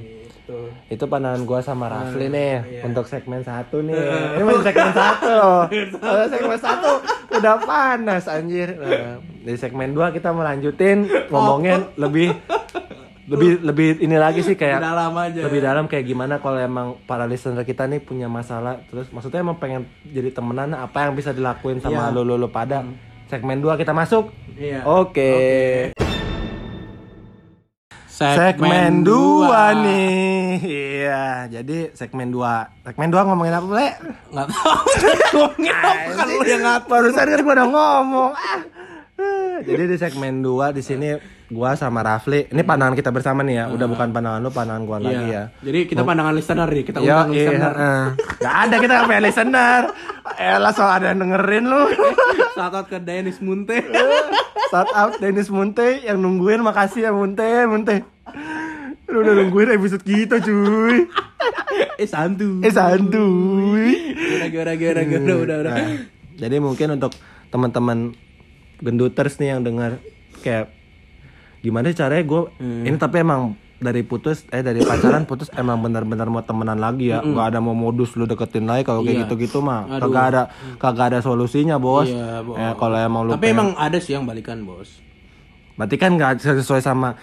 gitu 0.50 0.58
itu 0.90 1.04
pandangan 1.06 1.42
gue 1.46 1.60
sama 1.62 1.86
Rafli 1.86 2.26
nih 2.26 2.50
iya. 2.66 2.82
untuk 2.82 3.06
segmen 3.06 3.40
satu 3.46 3.78
nih. 3.86 3.94
Ini 4.36 4.42
masih 4.42 4.64
segmen 4.66 4.92
satu. 4.92 5.28
Loh 5.30 5.62
Kalau 6.02 6.26
segmen 6.26 6.58
satu 6.58 6.90
udah 7.30 7.54
panas 7.62 8.24
anjir. 8.26 8.74
Nah, 8.74 9.22
di 9.22 9.54
segmen 9.54 9.94
dua 9.94 10.10
kita 10.10 10.34
melanjutin 10.34 11.06
ngomongin 11.30 11.86
lebih 11.94 12.34
lebih 13.30 13.62
lebih 13.62 13.88
ini 14.02 14.18
lagi 14.18 14.42
sih 14.42 14.58
kayak 14.58 14.82
dalam 14.82 15.14
aja. 15.14 15.46
lebih 15.46 15.62
dalam 15.62 15.86
kayak 15.86 16.02
gimana 16.02 16.42
kalau 16.42 16.58
emang 16.58 16.98
para 17.06 17.30
listener 17.30 17.62
kita 17.62 17.86
nih 17.86 18.02
punya 18.02 18.26
masalah. 18.26 18.82
Terus 18.90 19.06
maksudnya 19.14 19.46
emang 19.46 19.62
pengen 19.62 19.86
jadi 20.02 20.34
temenan 20.34 20.74
apa 20.74 21.06
yang 21.06 21.14
bisa 21.14 21.30
dilakuin 21.30 21.78
sama 21.78 22.10
Iya. 22.10 22.14
lu 22.18 22.26
lu, 22.26 22.34
lu 22.34 22.50
pada 22.50 22.82
segmen 23.30 23.62
2 23.62 23.78
kita 23.78 23.94
masuk? 23.94 24.34
Iya. 24.58 24.84
oke 24.84 25.96
segmen 28.20 28.92
2 29.00 29.08
dua. 29.08 29.64
nih 29.74 30.60
iya 30.60 31.24
jadi 31.48 31.88
segmen 31.92 32.28
2 32.28 32.84
segmen 32.84 33.08
2 33.08 33.16
ngomongin 33.24 33.54
apa 33.54 33.66
ble 33.66 33.88
Nggak 34.30 34.46
tahu. 34.46 34.72
Ngomongin 35.34 35.72
apa 35.72 36.10
kan 36.12 36.26
lu 36.28 36.42
yang 36.44 36.62
ngatur. 36.62 36.88
barusan 36.88 37.26
kan 37.26 37.40
gua 37.40 37.54
udah 37.54 37.68
ngomong 37.68 38.30
ah. 38.32 38.60
Jadi 39.60 39.82
di 39.86 39.96
segmen 39.96 40.40
2 40.40 40.72
di 40.72 40.80
sini 40.80 41.08
gua 41.50 41.74
sama 41.74 42.00
Rafli, 42.00 42.48
ini 42.48 42.62
pandangan 42.62 42.94
kita 42.94 43.10
bersama 43.10 43.42
nih 43.42 43.58
ya, 43.58 43.64
udah 43.68 43.84
bukan 43.84 44.08
pandangan 44.08 44.40
lu, 44.40 44.48
pandangan 44.48 44.82
gua 44.86 44.96
lagi 44.96 45.12
ya. 45.12 45.20
Iya. 45.20 45.42
Jadi 45.60 45.78
kita 45.84 46.00
pandangan 46.00 46.32
listener 46.32 46.64
nih, 46.64 46.84
kita 46.86 46.98
undang 47.02 47.28
listener. 47.28 47.72
iya. 47.74 47.92
Gak 48.38 48.54
ada 48.64 48.74
kita 48.78 48.92
nggak 48.94 49.08
punya 49.10 49.20
listener. 49.20 49.82
Elah 50.38 50.72
soal 50.72 50.90
ada 50.96 51.06
yang 51.12 51.20
dengerin 51.20 51.64
lu. 51.68 51.82
Shout 52.54 52.72
out 52.72 52.86
ke 52.88 52.96
Dennis 52.96 53.42
Munte. 53.44 53.76
Shout 54.70 54.90
out 54.94 55.18
Dennis 55.18 55.50
Munte 55.50 55.98
yang 56.06 56.22
nungguin 56.22 56.62
makasih 56.62 57.06
ya 57.06 57.10
Munte, 57.10 57.66
Munte. 57.66 58.06
Lu 59.10 59.26
udah 59.26 59.34
nungguin 59.34 59.74
episode 59.74 60.06
kita 60.06 60.38
cuy. 60.38 61.10
eh 61.98 62.06
santu. 62.06 62.62
Eh 62.62 62.70
santuy. 62.70 64.14
Gimana 64.14 64.46
gimana 64.46 64.72
gimana 64.78 65.00
gimana 65.02 65.34
udah 65.42 65.56
udah. 65.58 65.72
Nah, 65.74 65.98
jadi 66.38 66.56
mungkin 66.62 66.88
untuk 66.94 67.12
teman-teman 67.50 68.14
genduters 68.78 69.42
nih 69.42 69.58
yang 69.58 69.66
dengar 69.66 69.98
kayak 70.46 70.70
gimana 71.60 71.92
caranya 71.92 72.24
gue 72.24 72.42
ini 72.62 72.96
tapi 72.96 73.20
emang 73.20 73.58
dari 73.80 74.02
putus 74.02 74.44
eh 74.48 74.60
dari 74.60 74.80
pacaran 74.80 75.24
putus 75.24 75.48
emang 75.56 75.80
benar-benar 75.80 76.28
mau 76.28 76.40
temenan 76.40 76.76
lagi 76.76 77.08
ya 77.08 77.18
nggak 77.18 77.46
ada 77.48 77.58
mau 77.58 77.72
modus 77.72 78.12
lu 78.12 78.24
deketin 78.24 78.64
lagi 78.64 78.84
kalau 78.84 79.00
kayak 79.00 79.16
Iya. 79.16 79.22
gitu-gitu 79.24 79.58
mah 79.58 79.88
Aduh. 79.90 80.06
kagak 80.06 80.24
ada 80.26 80.42
kagak 80.76 81.06
ada 81.08 81.18
solusinya 81.18 81.76
bos 81.76 82.04
Iya, 82.06 82.40
Bos. 82.40 82.54
ya 82.54 82.72
kalau 82.74 82.96
emang 82.96 83.22
lu 83.24 83.30
Tapi 83.32 83.40
pengen- 83.42 83.56
emang 83.56 83.68
ada 83.74 83.96
sih 83.96 84.12
yang 84.12 84.24
balikan, 84.24 84.62
Bos. 84.62 85.00
berarti 85.72 85.96
kan 85.96 86.12
nggak 86.12 86.30
sesuai 86.38 86.78
sama 86.78 87.16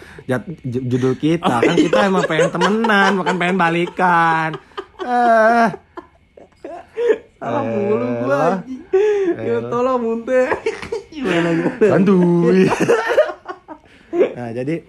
judul 0.65 1.13
kita 1.13 1.61
kan 1.61 1.75
kita 1.77 1.99
emang 2.03 2.25
pengen 2.25 2.49
temenan 2.49 3.13
bukan 3.15 3.35
pengen 3.37 3.53
balikan 3.55 4.49
eh 4.99 5.69
Salah 7.37 7.61
mulu 7.61 8.01
gua 8.19 8.57
anjing. 8.57 8.81
Ya 9.37 9.61
tolong 9.63 10.01
Munte. 10.01 10.49
Gimana 11.13 11.49
santuy 11.79 12.65
nah 14.37 14.49
jadi 14.49 14.81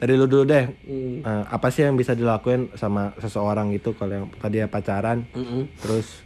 dari 0.00 0.16
lu 0.16 0.24
dulu 0.24 0.44
deh 0.44 0.64
Hmm. 0.82 1.20
Eh, 1.20 1.44
apa 1.46 1.68
sih 1.68 1.84
yang 1.84 1.94
bisa 1.94 2.12
dilakuin 2.12 2.72
sama 2.74 3.12
seseorang 3.16 3.68
gitu 3.70 3.92
kalau 3.92 4.12
yang 4.14 4.26
tadi 4.34 4.58
ya 4.58 4.66
pacaran 4.66 5.28
Mm-mm. 5.30 5.68
terus 5.76 6.24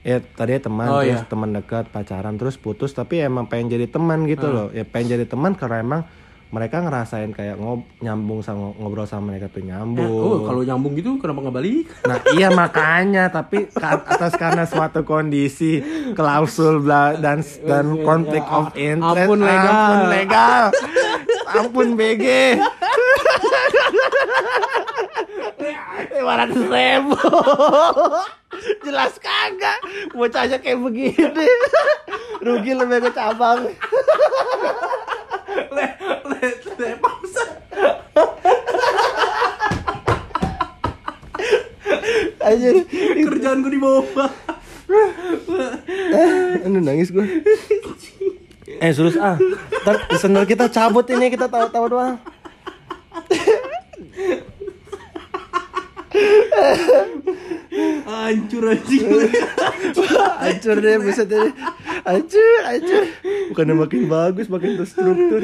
ya 0.00 0.16
tadi 0.16 0.54
ya 0.54 0.60
teman 0.60 0.86
Oh, 0.88 1.02
terus 1.02 1.18
iya. 1.18 1.28
teman 1.28 1.50
dekat 1.50 1.84
pacaran 1.88 2.34
terus 2.34 2.56
putus 2.56 2.90
tapi 2.90 3.20
emang 3.20 3.44
pengen 3.44 3.68
jadi 3.70 3.86
teman 3.86 4.24
gitu 4.24 4.46
Hmm. 4.46 4.56
loh 4.56 4.68
ya 4.70 4.82
pengen 4.82 5.12
jadi 5.12 5.26
teman 5.26 5.52
karena 5.52 5.78
emang 5.78 6.02
mereka 6.50 6.80
ngerasain 6.80 7.30
kayak 7.30 7.54
ngob 7.56 7.86
nyambung 8.00 8.40
sama 8.40 8.74
ngobrol 8.74 9.04
sama 9.04 9.30
mereka 9.30 9.46
tuh 9.46 9.60
Eh, 9.60 9.70
nyambung 9.70 10.10
oh, 10.10 10.42
kalau 10.42 10.62
nyambung 10.62 10.94
gitu 10.94 11.14
kenapa 11.16 11.46
nggak 11.46 11.56
balik? 11.56 11.86
Nah 12.02 12.18
iya 12.32 12.48
makanya 12.50 13.30
tapi 13.30 13.70
atas 13.72 14.34
karena 14.34 14.64
suatu 14.64 15.04
kondisi 15.04 15.78
klausul 16.10 16.82
bla, 16.82 17.14
dan 17.14 17.38
dan 17.68 17.94
konflik 18.00 18.42
of 18.44 18.74
interest 18.74 19.26
Ampun 19.26 19.38
legal. 19.40 19.70
ampun 19.70 20.02
legal 20.08 20.62
ampun 21.56 21.98
BG 21.98 22.56
lima 26.20 26.32
ratus 26.46 26.62
ribu. 26.68 27.16
Jelas 28.84 29.14
kagak. 29.16 29.78
Bocahnya 30.12 30.58
kayak 30.60 30.78
begini. 30.84 31.48
Rugi 32.44 32.72
lebih 32.76 33.08
ke 33.08 33.10
cabang. 33.16 33.66
Le, 35.70 35.86
le, 36.28 36.48
le, 36.78 36.88
aja 42.40 42.70
Kerjaan 43.30 43.62
gue 43.62 43.72
di 43.72 43.80
bawah. 43.80 44.30
Aduh 46.66 46.82
nangis 46.82 47.14
gue 47.14 47.22
Eh 48.78 48.92
serius 48.94 49.18
ah. 49.18 49.34
Ntar 49.82 49.96
listener 50.12 50.44
kita 50.46 50.70
cabut 50.70 51.06
ini 51.10 51.26
kita 51.32 51.50
tahu-tahu 51.50 51.86
doang. 51.90 52.14
Hancur 58.06 58.64
anjing. 58.70 59.06
Hancur 60.38 60.76
deh 60.78 60.96
buset 61.02 61.26
deh. 61.26 61.50
Hancur 62.06 62.60
hancur. 62.68 63.02
Bukannya 63.50 63.74
makin 63.74 64.02
bagus 64.06 64.46
makin 64.46 64.78
terstruktur. 64.78 65.42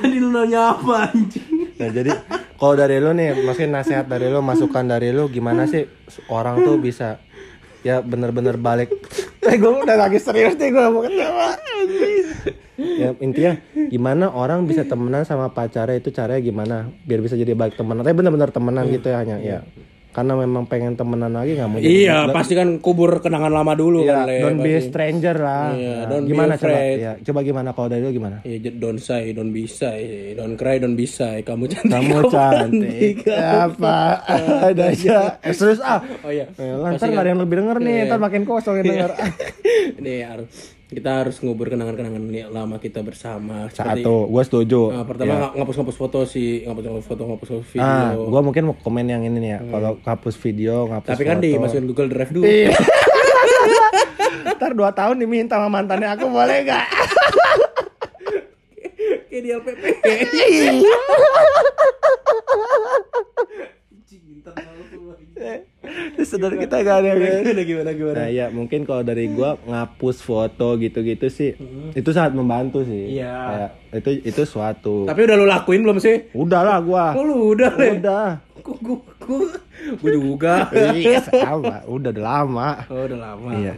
Tadi 0.00 0.16
lu 0.20 0.28
nanya 0.32 0.76
apa 0.76 1.08
anjing? 1.08 1.72
Nah 1.80 1.88
jadi 1.88 2.12
kalau 2.60 2.76
dari 2.76 3.00
lu 3.00 3.16
nih 3.16 3.40
Maksudnya 3.40 3.80
nasihat 3.80 4.04
dari 4.04 4.28
lu 4.28 4.44
Masukan 4.44 4.84
dari 4.84 5.16
lu 5.16 5.32
Gimana 5.32 5.64
sih 5.64 5.88
Orang 6.28 6.60
tuh 6.60 6.76
bisa 6.76 7.16
Ya 7.80 8.04
bener-bener 8.04 8.60
balik 8.60 8.92
gue 9.56 9.72
udah 9.82 9.96
lagi 9.96 10.18
serius 10.22 10.54
nih 10.54 10.70
Gue 10.70 10.84
mau 10.92 11.02
ketawa. 11.02 11.58
Ya 12.78 13.10
intinya 13.18 13.52
Gimana 13.90 14.30
orang 14.30 14.68
bisa 14.68 14.86
temenan 14.86 15.26
sama 15.26 15.50
pacarnya 15.50 15.98
Itu 15.98 16.14
caranya 16.14 16.40
gimana? 16.44 16.76
Biar 17.08 17.24
bisa 17.24 17.34
jadi 17.34 17.56
baik 17.56 17.74
temenan. 17.74 18.04
Tapi 18.04 18.14
bener-bener 18.14 18.50
temenan 18.52 18.84
gitu 18.86 19.10
ya 19.10 19.24
hanya 19.24 19.36
Ya 19.40 19.60
karena 20.20 20.36
memang 20.36 20.64
pengen 20.64 20.92
temenan 20.94 21.32
lagi 21.32 21.56
nggak 21.56 21.64
mau 21.66 21.78
jadi 21.78 21.88
Iya, 21.90 22.18
pasti 22.28 22.52
kan 22.52 22.76
kubur 22.76 23.18
kenangan 23.18 23.48
lama 23.48 23.72
dulu 23.72 24.04
Iya, 24.04 24.12
kan, 24.14 24.26
Le. 24.26 24.36
don't 24.38 24.58
be 24.58 24.68
a 24.68 24.74
pasti. 24.74 24.88
stranger 24.88 25.36
lah. 25.36 25.66
Iya, 25.72 25.88
Nah, 25.90 26.04
don't 26.06 26.22
be 26.22 26.28
gimana 26.28 26.52
coba? 26.52 26.60
afraid. 26.62 26.96
Iya, 26.96 27.12
coba 27.22 27.38
gimana 27.40 27.68
kalau 27.70 27.88
dari 27.88 28.02
lu 28.02 28.10
gimana? 28.10 28.36
Iya, 28.42 28.58
don't 28.74 29.00
say, 29.00 29.32
don't 29.32 29.48
be 29.48 29.64
shy, 29.64 30.00
don't 30.34 30.54
cry, 30.54 30.76
don't 30.76 30.92
be 30.92 31.04
shy. 31.04 31.40
Kamu 31.40 31.64
cantik. 31.66 31.88
Kamu 31.90 32.18
cantik. 32.28 33.16
Apa 33.26 33.96
ada 34.66 34.84
aja. 34.86 35.40
Eh, 35.40 35.50
serius 35.50 35.80
ah. 35.80 36.04
Oh 36.20 36.28
iya. 36.28 36.44
Lah, 36.52 36.92
ntar 36.92 37.06
nggak 37.06 37.22
ada 37.22 37.30
yang 37.30 37.40
lebih 37.40 37.56
denger 37.56 37.76
nih, 37.78 37.94
Iya. 37.96 38.04
ntar 38.06 38.20
makin 38.20 38.42
kosong 38.44 38.74
yang 38.76 38.88
denger. 38.88 39.10
Ah. 39.10 39.28
Ini 39.98 40.12
harus 40.22 40.52
kita 40.90 41.22
harus 41.22 41.38
ngubur 41.38 41.70
kenangan-kenangan 41.70 42.18
lama 42.50 42.82
kita 42.82 42.98
bersama. 43.00 43.70
Seperti, 43.70 44.02
Satu, 44.02 44.26
gue 44.26 44.42
setuju. 44.42 44.80
Nah, 44.90 45.06
pertama 45.06 45.32
ng- 45.38 45.54
ngapus-ngapus 45.62 45.96
foto 45.96 46.18
sih, 46.26 46.66
ngapus-ngapus 46.66 47.06
foto, 47.06 47.22
ngapus 47.30 47.48
video. 47.70 47.86
Ah, 47.86 48.10
gue 48.18 48.40
mungkin 48.42 48.62
mau 48.66 48.74
komen 48.74 49.06
yang 49.06 49.22
ini 49.22 49.38
nih 49.38 49.50
ya. 49.54 49.60
Kalau 49.62 50.02
hapus 50.02 50.34
video, 50.34 50.90
ngapus 50.90 51.14
Tapi 51.14 51.22
kan 51.22 51.38
foto. 51.38 51.46
dimasukin 51.46 51.86
Google 51.86 52.10
Drive 52.10 52.32
dulu. 52.34 52.42
Iya. 52.42 52.74
ntar 54.60 54.76
dua 54.76 54.90
tahun 54.92 55.16
diminta 55.16 55.56
sama 55.56 55.72
mantannya 55.72 56.10
aku 56.10 56.28
boleh 56.28 56.68
gak? 56.68 56.84
Kayak 59.30 59.40
di 59.40 59.50
LPP. 59.54 59.82
Saudara 66.40 66.56
kita 66.56 66.76
gak 66.80 66.96
ada 66.96 67.08
yang 67.12 67.20
Gimana 67.20 67.62
gimana 67.62 67.90
gimana. 67.92 68.16
Nah 68.16 68.28
ya 68.32 68.46
mungkin 68.48 68.80
kalau 68.88 69.02
dari 69.04 69.28
gua 69.28 69.60
ngapus 69.60 70.16
foto 70.24 70.80
gitu-gitu 70.80 71.26
sih 71.28 71.52
itu 71.92 72.10
sangat 72.10 72.32
membantu 72.32 72.82
sih. 72.82 73.20
Iya. 73.20 73.36
Kayak 73.36 73.70
itu 74.00 74.10
itu 74.24 74.42
suatu. 74.48 75.04
Tapi 75.04 75.20
udah 75.28 75.36
lu 75.36 75.46
lakuin 75.46 75.84
belum 75.84 75.98
sih? 76.00 76.32
Udah 76.32 76.60
lah 76.64 76.78
gua. 76.80 77.12
Oh 77.12 77.24
lu 77.24 77.52
udah. 77.52 77.72
Udah. 77.76 78.28
Gua, 78.60 78.76
gua, 78.80 78.98
gua, 79.24 79.48
gua 80.00 80.10
juga. 80.12 80.54
Iya 80.96 81.20
sama. 81.24 81.84
Udah 81.88 82.10
udah 82.12 82.24
lama. 82.24 82.70
Oh 82.88 83.04
udah 83.04 83.18
lama. 83.18 83.50
Iya. 83.56 83.72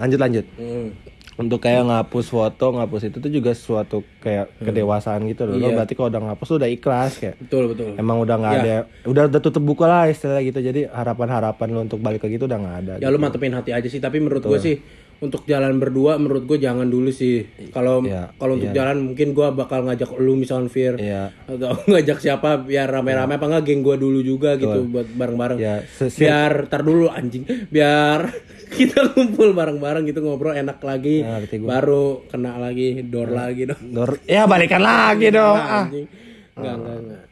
Lanjut 0.00 0.18
lanjut. 0.20 0.44
Hmm. 0.60 0.88
Untuk 1.34 1.58
kayak 1.58 1.82
ngapus 1.84 2.30
foto, 2.30 2.66
ngapus 2.70 3.10
itu 3.10 3.18
tuh 3.18 3.26
juga 3.26 3.50
suatu 3.52 4.06
kayak 4.20 4.54
kedewasaan 4.60 5.26
gitu 5.26 5.44
loh. 5.44 5.58
Lo 5.58 5.66
Iya. 5.66 5.74
berarti 5.76 5.92
kalau 5.92 6.06
udah 6.06 6.22
ngapus 6.30 6.46
tuh 6.46 6.58
udah 6.58 6.70
ikhlas 6.70 7.12
kayak. 7.18 7.36
Betul 7.42 7.74
betul. 7.74 7.90
Emang 7.94 8.22
udah 8.22 8.36
nggak 8.38 8.54
Ya. 8.54 8.62
ada, 8.62 8.76
udah 9.04 9.22
udah 9.26 9.40
tutup 9.40 9.60
buku 9.60 9.82
lah 9.82 10.06
istilah 10.06 10.38
gitu. 10.40 10.56
Jadi 10.56 10.86
harapan-harapan 10.86 11.68
lo 11.68 11.80
untuk 11.82 11.98
balik 11.98 12.22
lagi 12.22 12.38
tuh 12.38 12.46
udah 12.46 12.58
nggak 12.60 12.76
ada. 12.80 12.94
Ya 13.02 13.10
lu 13.10 13.18
mantepin 13.18 13.50
hati 13.50 13.74
aja 13.74 13.88
sih, 13.90 13.98
tapi 13.98 14.22
menurut 14.22 14.46
gue 14.46 14.58
sih 14.58 14.78
untuk 15.16 15.44
jalan 15.44 15.76
berdua 15.76 16.16
menurut 16.16 16.44
gue 16.44 16.58
jangan 16.58 16.84
dulu 16.84 17.08
sih. 17.08 17.42
Kalau 17.68 18.00
Iya, 18.00 18.34
kalau 18.34 18.54
untuk 18.54 18.70
jalan 18.70 18.96
mungkin 19.04 19.30
gue 19.30 19.46
bakal 19.52 19.82
ngajak 19.82 20.10
lu 20.16 20.34
misalnya 20.34 20.66
Fir 20.66 20.94
Iya. 20.96 21.30
atau 21.44 21.74
ngajak 21.90 22.18
siapa 22.18 22.58
biar 22.58 22.88
rame-rame 22.88 23.34
apa 23.34 23.44
enggak 23.44 23.64
geng 23.64 23.80
gue 23.80 23.94
dulu 23.94 24.20
juga 24.20 24.54
gitu 24.54 24.86
buat 24.86 25.06
bareng-bareng. 25.06 25.58
Ya, 25.58 25.82
se- 25.82 26.10
biar 26.10 26.66
tar 26.66 26.80
dulu 26.80 27.06
anjing, 27.06 27.42
biar 27.66 28.30
kita 28.74 29.12
kumpul 29.12 29.52
bareng-bareng 29.52 30.02
gitu 30.04 30.18
ngobrol 30.20 30.52
enak 30.52 30.78
lagi. 30.78 31.20
Nah, 31.20 31.38
baru 31.60 32.26
kena 32.26 32.56
lagi 32.56 33.00
door 33.00 33.30
lagi 33.30 33.64
dong. 33.64 33.80
Dor- 33.88 34.22
ya 34.24 34.44
balikan 34.44 34.80
lagi 34.80 35.30
dong. 35.30 35.54
Ah. 35.54 35.84
Anjing. 35.84 36.06
Enggak 36.54 36.74
enggak 36.76 36.96
enggak. 37.00 37.22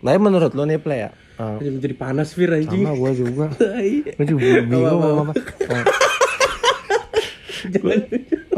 Tapi 0.00 0.16
menurut 0.18 0.52
lo 0.52 0.64
nih 0.64 0.78
play 0.78 1.00
ya? 1.00 1.10
Ah, 1.36 1.56
Jadi 1.56 1.92
panas 1.92 2.32
Fir 2.32 2.48
anjing. 2.50 2.82
sama 2.82 2.92
gue 2.94 3.12
juga. 3.14 3.46
Gue 4.16 4.26
juga 4.26 4.44
bingung 4.60 4.80
Apa, 4.82 4.92
apa, 4.94 5.06
mau 5.06 5.22
apa. 5.22 5.32
Oh, 5.66 5.84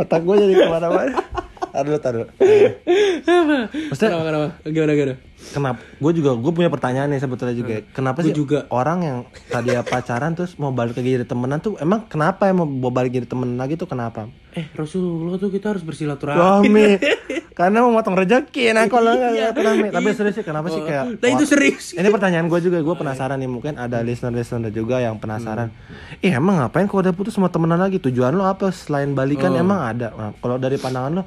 otak 0.01 0.21
gue 0.25 0.35
jadi 0.41 0.53
ke 0.57 0.69
mana-mana. 0.73 1.21
Taruh, 1.73 1.99
taruh. 1.99 2.27
Maksudnya- 3.23 4.11
Kenapa, 4.11 4.25
kenapa? 4.25 4.49
Gimana, 4.65 4.93
gimana? 4.93 5.15
Kenapa? 5.43 5.79
Gue 5.99 6.13
juga 6.15 6.31
gue 6.33 6.53
punya 6.53 6.69
pertanyaan 6.69 7.09
nih 7.09 7.19
sebetulnya 7.19 7.53
juga. 7.53 7.83
Kenapa 7.91 8.21
Gua 8.21 8.25
sih 8.25 8.33
juga. 8.33 8.59
orang 8.69 8.99
yang 9.01 9.19
tadi 9.49 9.75
pacaran 9.83 10.33
terus 10.33 10.55
mau 10.55 10.71
balik 10.71 10.95
lagi 10.95 11.11
jadi 11.13 11.27
temenan 11.27 11.59
tuh 11.59 11.75
emang 11.77 12.07
kenapa 12.07 12.47
ya 12.47 12.55
mau 12.55 12.63
mau 12.63 12.89
balik 12.89 13.11
jadi 13.13 13.27
temenan 13.27 13.57
lagi 13.57 13.75
tuh 13.75 13.85
kenapa? 13.85 14.31
Eh, 14.53 14.69
Rasulullah 14.71 15.37
tuh 15.37 15.49
kita 15.49 15.73
harus 15.73 15.83
bersilaturahmi. 15.83 16.39
Rami. 16.39 16.87
Karena 17.59 17.85
mau 17.85 17.93
motong 17.93 18.17
rezeki 18.17 18.73
nah 18.73 18.87
kalau 18.87 19.13
nggak 19.13 19.53
rame. 19.53 19.89
Tapi 19.91 20.09
serius 20.13 20.35
sih 20.35 20.47
kenapa 20.47 20.69
sih 20.69 20.81
kayak 20.81 21.19
Nah, 21.19 21.29
itu 21.29 21.45
serius. 21.45 21.93
Ini 21.93 22.09
pertanyaan 22.09 22.49
gue 22.49 22.61
juga, 22.63 22.79
gue 22.79 22.95
penasaran 22.95 23.37
nih 23.37 23.51
mungkin 23.51 23.77
ada 23.77 24.01
listener-listener 24.01 24.71
juga 24.71 24.99
yang 24.99 25.19
penasaran. 25.19 25.69
Ih 26.19 26.33
emang 26.33 26.57
ngapain 26.59 26.87
kalau 26.87 27.03
udah 27.03 27.13
putus 27.13 27.35
sama 27.35 27.51
temenan 27.51 27.77
lagi? 27.77 27.99
Tujuan 27.99 28.33
lo 28.33 28.47
apa 28.47 28.71
selain 28.71 29.13
balikan 29.13 29.53
emang 29.53 29.85
ada? 29.85 30.09
Nah, 30.13 30.31
kalau 30.35 30.57
dari 30.57 30.79
pandangan 30.79 31.13
lo, 31.13 31.23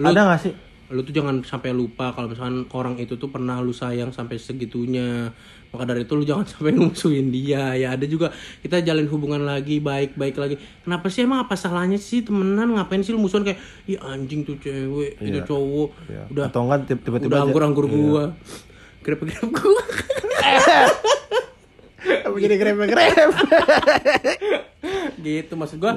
ada 0.00 0.20
nggak 0.24 0.40
sih? 0.40 0.54
lu 0.88 1.04
tuh 1.04 1.12
jangan 1.12 1.44
sampai 1.44 1.76
lupa 1.76 2.16
kalau 2.16 2.32
misalkan 2.32 2.64
orang 2.72 2.96
itu 2.96 3.20
tuh 3.20 3.28
pernah 3.28 3.60
lu 3.60 3.76
sayang 3.76 4.08
sampai 4.08 4.40
segitunya. 4.40 5.28
Maka 5.68 5.84
dari 5.84 6.08
itu 6.08 6.16
lu 6.16 6.24
jangan 6.24 6.48
sampai 6.56 6.72
ngumusuin 6.72 7.28
dia. 7.28 7.76
Ya 7.76 7.92
ada 7.92 8.08
juga 8.08 8.32
kita 8.64 8.80
jalin 8.80 9.04
hubungan 9.04 9.44
lagi 9.44 9.84
baik 9.84 10.16
baik 10.16 10.40
lagi. 10.40 10.56
Kenapa 10.80 11.12
sih? 11.12 11.28
Emang 11.28 11.44
apa 11.44 11.60
salahnya 11.60 12.00
sih 12.00 12.24
temenan? 12.24 12.72
Ngapain 12.72 13.04
sih 13.04 13.12
lu 13.12 13.20
musuhan 13.20 13.44
kayak 13.44 13.60
ih 13.84 14.00
anjing 14.00 14.48
tuh 14.48 14.56
cewek 14.56 15.20
itu 15.20 15.44
cowok. 15.44 15.90
Ya. 16.08 16.24
udah 16.24 16.44
Atau 16.48 16.64
enggak 16.64 16.78
tiba- 16.88 17.04
tiba-tiba 17.04 17.28
udah 17.28 17.40
anggur 17.44 17.62
anggur 17.68 17.84
gua. 17.84 18.24
Grep 19.04 19.20
grep 19.20 19.44
gua 19.44 19.82
begini 22.34 22.54
grep-grep. 22.56 23.30
gitu 25.26 25.52
maksud 25.58 25.78
gua. 25.82 25.94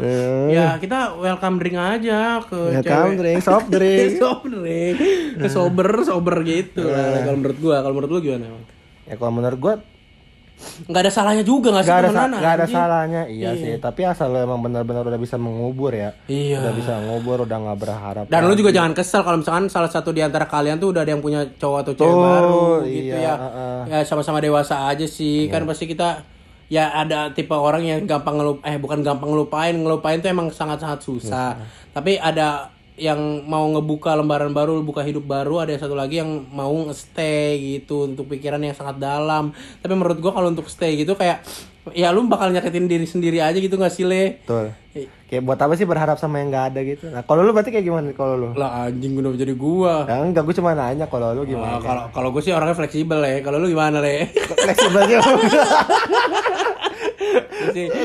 Ya 0.50 0.76
kita 0.82 1.16
welcome 1.20 1.58
drink 1.62 1.78
aja 1.78 2.42
ke 2.46 2.60
Ya 2.76 2.82
cewek. 2.82 3.18
drink, 3.20 3.40
soft 3.44 3.68
drink. 3.70 4.18
sober 4.24 4.50
drink. 4.50 4.96
Ke 5.38 5.48
sober 5.48 5.90
sober 6.04 6.36
gitu 6.44 6.88
lah 6.90 7.26
kalau 7.26 7.38
menurut 7.40 7.58
gua. 7.62 7.78
Kalau 7.84 7.94
menurut 7.96 8.12
lu 8.12 8.20
gimana 8.22 8.48
ya 9.12 9.20
kalau 9.20 9.34
menurut 9.34 9.60
gue 9.60 9.74
nggak 10.62 11.02
ada 11.02 11.12
salahnya 11.12 11.42
juga 11.42 11.68
nggak 11.70 11.84
sih 11.84 11.90
nggak 11.90 12.02
ada 12.02 12.12
sa- 12.12 12.30
nggak 12.32 12.54
ada 12.54 12.68
salahnya 12.68 13.22
iya, 13.28 13.52
sih 13.54 13.74
tapi 13.78 14.02
asal 14.02 14.28
lo 14.28 14.40
emang 14.40 14.60
benar-benar 14.60 15.04
udah 15.04 15.18
bisa 15.18 15.36
mengubur 15.36 15.92
ya 15.92 16.14
Iya. 16.26 16.62
udah 16.62 16.74
bisa 16.74 16.94
ngubur 17.00 17.44
udah 17.44 17.58
nggak 17.60 17.78
berharap 17.78 18.26
Dan 18.26 18.42
lu 18.44 18.54
juga 18.54 18.70
jangan 18.70 18.92
kesel 18.92 19.22
kalau 19.22 19.38
misalkan 19.38 19.66
salah 19.68 19.88
satu 19.88 20.10
di 20.10 20.20
antara 20.20 20.46
kalian 20.46 20.78
tuh 20.78 20.90
udah 20.90 21.02
ada 21.02 21.12
yang 21.12 21.20
punya 21.20 21.46
cowok 21.52 21.78
atau 21.82 21.94
cewek 21.94 22.08
Tuh, 22.08 22.22
baru 22.22 22.66
gitu 22.84 23.14
iya, 23.14 23.20
ya. 23.20 23.36
heeh. 23.36 23.80
Ya 23.88 24.00
sama-sama 24.04 24.38
dewasa 24.38 24.86
aja 24.86 25.04
sih. 25.04 25.48
Kan 25.48 25.64
pasti 25.64 25.86
kita 25.86 26.24
ya 26.68 26.88
ada 26.90 27.30
tipe 27.30 27.52
orang 27.52 27.82
yang 27.82 28.00
gampang 28.06 28.38
ngelup 28.38 28.58
eh 28.62 28.76
bukan 28.76 29.02
gampang 29.02 29.30
ngelupain, 29.30 29.76
ngelupain 29.76 30.18
tuh 30.18 30.30
emang 30.30 30.48
sangat-sangat 30.50 31.00
susah. 31.00 31.60
Tapi 31.92 32.16
ada 32.16 32.72
yang 33.02 33.18
mau 33.50 33.66
ngebuka 33.66 34.14
lembaran 34.14 34.54
baru, 34.54 34.78
buka 34.86 35.02
hidup 35.02 35.26
baru, 35.26 35.66
ada 35.66 35.74
yang 35.74 35.82
satu 35.82 35.98
lagi 35.98 36.22
yang 36.22 36.46
mau 36.54 36.70
stay 36.94 37.58
gitu 37.82 38.06
untuk 38.06 38.30
pikiran 38.30 38.62
yang 38.62 38.78
sangat 38.78 39.02
dalam. 39.02 39.50
Tapi 39.82 39.94
menurut 39.98 40.22
gua 40.22 40.38
kalau 40.38 40.54
untuk 40.54 40.70
stay 40.70 41.02
gitu 41.02 41.18
kayak 41.18 41.42
ya 41.98 42.14
lu 42.14 42.30
bakal 42.30 42.54
nyakitin 42.54 42.86
diri 42.86 43.10
sendiri 43.10 43.42
aja 43.42 43.58
gitu 43.58 43.74
gak 43.74 43.90
sih 43.90 44.06
le? 44.06 44.38
Betul. 44.46 44.70
kayak 45.32 45.48
buat 45.48 45.56
apa 45.56 45.80
sih 45.80 45.88
berharap 45.88 46.20
sama 46.20 46.44
yang 46.44 46.52
nggak 46.52 46.66
ada 46.76 46.80
gitu 46.84 47.08
nah 47.08 47.24
kalau 47.24 47.48
lu 47.48 47.56
berarti 47.56 47.72
kayak 47.72 47.88
gimana 47.88 48.12
kalau 48.12 48.36
lu 48.36 48.50
Lah 48.60 48.84
anjing 48.84 49.16
udah 49.16 49.32
jadi 49.34 49.56
gua. 49.56 50.04
ya 50.04 50.20
enggak 50.20 50.44
gue 50.44 50.56
cuma 50.60 50.76
nanya 50.76 51.08
kalau 51.08 51.32
lu 51.32 51.48
gimana 51.48 51.80
Nah, 51.80 51.82
kalau 51.82 52.04
kalau 52.12 52.30
gue 52.36 52.44
sih 52.44 52.52
orangnya 52.52 52.76
fleksibel 52.76 53.24
ya. 53.24 53.40
Kalau 53.40 53.56
lu 53.56 53.72
gimana 53.72 54.04
le? 54.04 54.28
fleksibel 54.36 55.02
Gue 55.08 55.16
sih, 55.16 55.16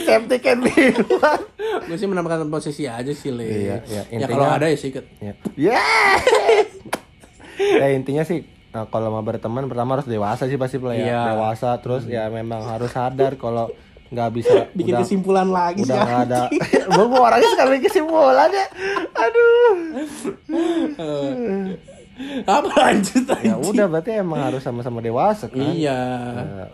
safety 0.02 0.36
can 0.38 0.60
be 0.60 0.70
one. 1.12 1.42
gue 1.82 1.96
sih 1.96 2.04
menambahkan 2.04 2.46
posisi 2.46 2.84
aja 2.84 3.10
sih 3.10 3.30
le. 3.30 3.42
Iya, 3.42 3.54
iya. 3.84 4.02
Ya 4.02 4.02
Intinya- 4.08 4.28
kalau 4.28 4.46
ada 4.48 4.66
ya 4.66 4.76
sikat. 4.76 5.04
ya 5.16 5.32
yes 5.56 6.68
ya 7.56 7.86
intinya 7.88 8.20
sih 8.22 8.44
nah, 8.68 8.84
kalau 8.84 9.08
mau 9.08 9.20
berteman 9.20 9.64
pertama 9.64 9.96
harus 9.96 10.04
dewasa 10.04 10.44
sih 10.44 10.54
pasti 10.54 10.76
Play, 10.76 11.00
ya 11.00 11.06
Iya. 11.06 11.20
dewasa 11.32 11.70
terus 11.78 12.04
ya 12.04 12.28
memang 12.28 12.60
harus 12.62 12.90
sadar 12.90 13.34
kalau 13.34 13.72
nggak 14.06 14.28
bisa 14.30 14.52
Bikin 14.78 14.92
udah, 14.92 15.00
kesimpulan 15.02 15.48
lagi 15.48 15.80
udah 15.80 15.96
nggak 15.96 16.20
ada 16.26 16.42
gue 16.92 17.04
orangnya 17.08 17.48
suka 17.48 17.64
bikin 17.66 17.82
kesimpulan 17.82 18.50
ya 18.50 18.66
aduh 19.10 19.74
Apa 22.46 22.68
lanjut 22.72 23.24
aja? 23.26 23.40
ya 23.42 23.54
udah 23.56 23.86
berarti 23.86 24.10
emang 24.14 24.40
harus 24.42 24.60
sama-sama 24.60 25.00
dewasa 25.00 25.48
kan 25.48 25.60
Iya. 25.66 26.00
Ya. 26.32 26.66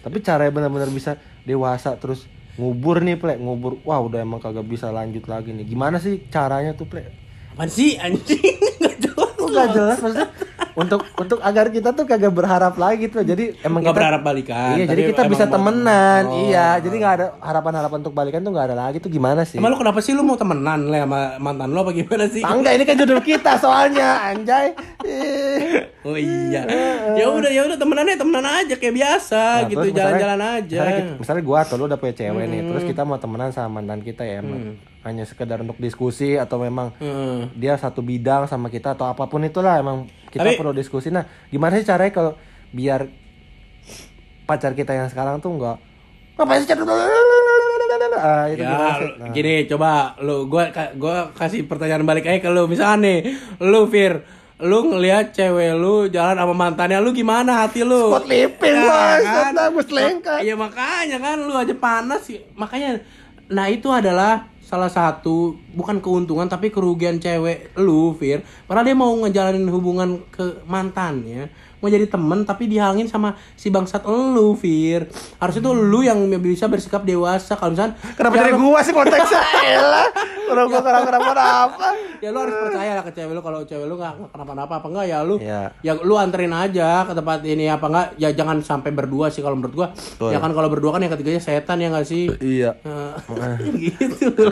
Tapi 0.00 0.24
caranya 0.24 0.52
benar-benar 0.54 0.88
bisa 0.88 1.18
dewasa 1.44 1.98
terus 1.98 2.24
ngubur 2.56 3.00
nih 3.00 3.16
plek 3.16 3.40
ngubur 3.40 3.80
wah 3.82 4.00
udah 4.00 4.22
emang 4.22 4.40
kagak 4.40 4.64
bisa 4.64 4.92
lanjut 4.92 5.24
lagi 5.28 5.52
nih 5.56 5.64
gimana 5.64 5.96
sih 5.98 6.24
caranya 6.28 6.72
tuh 6.72 6.88
plek 6.88 7.08
Apaan 7.52 7.68
sih 7.68 8.00
anjing? 8.00 8.40
Gak 8.80 8.96
jelas. 9.04 9.28
gak 9.52 9.68
jelas 9.76 9.98
maksudnya 10.00 10.28
untuk 10.74 11.04
untuk 11.14 11.38
agar 11.38 11.68
kita 11.68 11.90
tuh 11.90 12.02
kagak 12.02 12.30
berharap 12.30 12.74
lagi 12.74 13.06
tuh 13.06 13.20
jadi 13.20 13.56
emang 13.60 13.80
Gak 13.80 13.86
kita 13.86 13.98
berharap 13.98 14.20
balikan. 14.22 14.74
iya 14.74 14.84
jadi 14.84 15.02
kita 15.08 15.22
bisa 15.26 15.44
temenan 15.46 16.22
Oh. 16.24 16.44
iya 16.44 16.78
jadi 16.78 16.94
nggak 16.94 17.14
ada 17.14 17.26
harapan-harapan 17.38 17.98
untuk 18.00 18.12
balikan 18.12 18.40
tuh 18.40 18.50
nggak 18.50 18.66
ada 18.66 18.76
lagi 18.78 18.96
tuh 18.96 19.08
gimana 19.08 19.42
sih 19.42 19.56
Emang 19.56 19.70
lu 19.70 19.78
kenapa 19.78 19.98
sih 19.98 20.12
lu 20.12 20.22
mau 20.22 20.34
temenan 20.34 20.86
le 20.86 20.98
sama 20.98 21.20
mantan 21.38 21.68
lu 21.68 21.78
apa 21.78 21.92
gimana 21.92 22.24
sih? 22.26 22.40
Ah, 22.40 22.52
enggak 22.52 22.72
ini 22.74 22.84
kan 22.84 22.96
judul 22.96 23.20
kita 23.20 23.52
soalnya 23.56 24.08
anjay. 24.26 24.72
Oh 26.02 26.18
iya. 26.18 26.66
Ya 27.14 27.26
udah 27.28 27.46
ya 27.48 27.62
udah 27.62 27.78
temenannya 27.78 28.16
temenan 28.16 28.42
aja 28.44 28.74
kayak 28.74 28.90
biasa 28.92 29.42
Nah, 29.56 29.70
gitu 29.70 29.86
jalan-jalan 29.92 30.40
aja. 30.58 30.76
Misalnya, 30.76 30.94
kita- 30.96 31.18
misalnya 31.20 31.42
gua 31.44 31.58
atau 31.62 31.74
lu 31.76 31.84
udah 31.84 31.94
punya 31.94 32.14
cewek 32.16 32.44
nih, 32.44 32.60
terus 32.64 32.82
kita 32.84 33.02
mau 33.02 33.16
temenan 33.16 33.50
sama 33.50 33.78
mantan 33.78 34.00
kita 34.00 34.22
ya, 34.22 34.42
emang 34.42 34.82
hanya 35.02 35.22
sekedar 35.22 35.58
untuk 35.58 35.76
diskusi 35.76 36.34
atau 36.34 36.56
memang 36.56 36.94
Hmm. 36.96 37.50
dia 37.52 37.74
satu 37.74 38.00
bidang 38.00 38.46
sama 38.46 38.66
kita 38.66 38.92
atau 38.92 39.04
apa 39.04 39.26
pun 39.26 39.42
itulah 39.42 39.74
emang 39.74 40.06
kita 40.28 40.46
Tapi- 40.46 40.56
perlu 40.56 40.70
diskusi. 40.72 41.08
Nah, 41.08 41.22
gimana 41.48 41.74
sih 41.74 41.84
caranya 41.84 42.10
kalau 42.10 42.32
biar 42.70 43.10
pacar 44.42 44.72
kita 44.72 44.92
yang 44.92 45.06
sekarang 45.06 45.38
tuh 45.38 45.50
enggak 45.50 45.78
ngapain 46.32 46.58
sih 46.58 46.66
chat 46.66 46.80
ah, 46.80 48.48
itu 48.48 48.58
gimana 48.58 48.88
Ya, 48.88 48.94
sih? 48.96 49.10
Nah, 49.16 49.28
gini 49.30 49.54
coba 49.66 49.90
lu 50.18 50.46
gua 50.46 50.64
gua 50.94 51.30
kasih 51.32 51.66
pertanyaan 51.66 52.02
balik 52.02 52.24
aja 52.24 52.40
ke 52.40 52.48
lu. 52.48 52.64
Misalnya 52.64 52.98
nih, 53.02 53.18
lu 53.60 53.84
Fir, 53.86 54.24
lu 54.58 54.78
ngelihat 54.86 55.30
cewek 55.30 55.74
lu 55.74 56.08
jalan 56.08 56.34
sama 56.34 56.54
mantannya 56.54 56.98
lu 56.98 57.10
gimana 57.10 57.62
hati 57.62 57.82
lu? 57.82 58.10
Spot 58.10 58.24
lipping, 58.24 58.74
Ya, 58.74 58.82
Bos. 58.82 59.22
kan? 59.22 59.52
Gue 59.68 59.84
selengkat. 59.84 60.38
Iya 60.40 60.54
makanya 60.54 61.16
kan 61.18 61.36
lu 61.38 61.52
aja 61.52 61.74
panas 61.74 62.24
sih. 62.24 62.40
Makanya 62.54 63.02
nah 63.48 63.66
itu 63.66 63.86
adalah 63.86 64.48
salah 64.72 64.88
satu 64.88 65.52
bukan 65.76 66.00
keuntungan 66.00 66.48
tapi 66.48 66.72
kerugian 66.72 67.20
cewek 67.20 67.76
lu, 67.76 68.16
Fir. 68.16 68.40
Karena 68.64 68.80
dia 68.80 68.96
mau 68.96 69.12
ngejalanin 69.20 69.68
hubungan 69.68 70.24
ke 70.32 70.64
mantannya, 70.64 71.52
mau 71.82 71.90
jadi 71.90 72.06
temen 72.06 72.46
tapi 72.46 72.64
dihalangin 72.64 73.04
sama 73.04 73.34
si 73.52 73.68
bangsat 73.68 74.06
lu, 74.06 74.54
Fir. 74.54 75.10
Harusnya 75.36 75.60
tuh 75.60 75.74
lu 75.74 76.00
yang 76.00 76.16
bisa 76.38 76.64
bersikap 76.64 77.02
dewasa. 77.02 77.52
Kalau 77.52 77.74
misalnya 77.74 77.98
Kenapa 78.14 78.32
ya 78.32 78.40
jadi 78.40 78.52
gua 78.54 78.78
sih 78.80 78.94
konteksnya? 78.94 79.42
Elah, 79.74 80.06
orang 80.46 80.66
gua 80.68 80.80
kenapa 80.80 81.04
kenapa 81.10 81.30
apa? 81.66 81.88
ya 82.22 82.30
lu 82.30 82.38
harus 82.38 82.54
percaya 82.54 82.94
lah 82.94 83.02
ke 83.02 83.10
cewek 83.10 83.34
lu 83.34 83.42
kalau 83.42 83.66
cewek 83.66 83.82
lu 83.82 83.98
nggak 83.98 84.14
nggak 84.14 84.30
kenapa-napa 84.30 84.78
apa 84.78 84.86
enggak 84.86 85.06
ya 85.10 85.18
lu 85.26 85.42
Iya. 85.42 85.74
ya 85.82 85.92
lu 85.98 86.14
anterin 86.14 86.54
aja 86.54 87.02
ke 87.02 87.18
tempat 87.18 87.42
ini 87.42 87.66
apa 87.66 87.90
enggak 87.90 88.06
ya 88.14 88.30
jangan 88.30 88.62
sampai 88.62 88.94
berdua 88.94 89.26
sih 89.26 89.42
kalau 89.42 89.58
menurut 89.58 89.74
gua 89.74 89.88
ya 90.30 90.38
kan 90.38 90.54
kalau 90.54 90.70
berdua 90.70 90.94
kan 90.94 91.02
yang 91.02 91.10
ketiganya 91.10 91.42
setan 91.42 91.82
ya 91.82 91.90
nggak 91.90 92.06
sih 92.06 92.30
Iya. 92.30 92.78
Eh, 92.78 93.50
gitu 93.90 94.46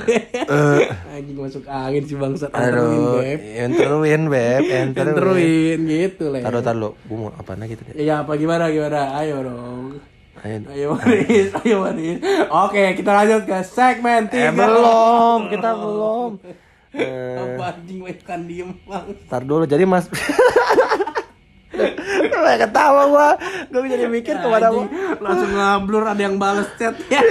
anjing 1.07 1.39
masuk 1.39 1.63
angin 1.65 2.03
si 2.03 2.15
bangsat 2.19 2.51
anterin 2.51 2.91
Aduh, 2.91 3.23
beb 3.23 3.39
enteruin 3.39 4.23
beb, 4.27 4.63
enteruin. 4.67 5.15
anterin 5.15 5.79
gitu 5.87 6.25
le 6.27 6.39
Taruh 6.43 6.63
taruh, 6.65 6.93
mau 7.21 7.29
apa 7.37 7.53
lagi 7.53 7.77
tadi? 7.77 8.01
ya 8.01 8.25
apa 8.25 8.33
gimana 8.41 8.73
gimana? 8.73 9.13
Ayo 9.21 9.45
dong. 9.45 10.01
Ayo. 10.41 10.65
ayo 10.73 10.87
Maris 10.97 11.53
ayo 11.61 11.77
Maris 11.85 12.17
oke 12.49 12.83
kita 12.97 13.11
lanjut 13.13 13.43
ke 13.45 13.61
segmen 13.61 14.25
Eh 14.33 14.49
tiga. 14.49 14.57
belum, 14.57 15.41
kita 15.53 15.71
belum. 15.77 16.31
Eh, 16.91 17.39
apa 17.39 17.71
anjing 17.71 18.03
kan 18.27 18.51
diem 18.51 18.75
bang. 18.83 19.15
Ntar 19.31 19.47
dulu, 19.47 19.63
jadi 19.63 19.87
mas 19.87 20.11
Kayak 21.71 22.67
ketawa 22.67 23.07
gua. 23.07 23.29
Gua 23.71 23.87
jadi 23.87 24.11
mikir 24.11 24.35
ke 24.43 24.49
mana 24.51 24.75
Anjing, 24.75 24.91
langsung 25.23 25.51
ngablur 25.55 26.03
ada 26.03 26.19
yang 26.19 26.35
bales 26.35 26.67
chat. 26.75 26.99
Ya 27.07 27.23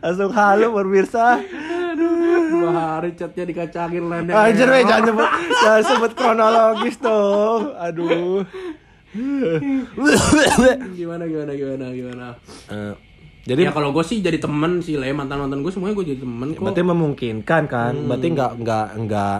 Langsung 0.00 0.30
halu 0.32 0.72
pemirsa 0.72 1.42
dua 1.94 2.70
hari 2.98 3.10
chatnya 3.14 3.44
dikacangin 3.46 4.04
lainnya 4.10 4.34
Anjir 4.34 4.68
weh, 4.68 4.82
jangan 4.84 5.04
sebut 5.08 5.28
Jangan 5.62 5.82
sebut 5.86 6.12
kronologis 6.12 6.96
dong. 7.00 7.62
Aduh. 7.78 8.42
Gimana 10.94 11.24
gimana 11.30 11.52
gimana 11.54 11.84
gimana? 11.94 12.26
Eh, 12.66 12.94
jadi 13.46 13.68
ya 13.68 13.70
kalau 13.70 13.94
gue 13.94 14.02
sih 14.02 14.18
jadi 14.18 14.42
temen 14.42 14.82
sih 14.82 14.98
le. 14.98 15.12
Mantan 15.14 15.46
mantan 15.46 15.62
gue 15.62 15.70
semuanya 15.70 15.94
gue 16.02 16.06
jadi 16.16 16.20
temen 16.24 16.48
kok. 16.56 16.62
berarti 16.66 16.82
memungkinkan 16.82 17.62
kan? 17.70 17.94
Berarti 18.10 18.26
nggak 18.34 18.52
nggak 18.64 18.86
nggak 19.06 19.38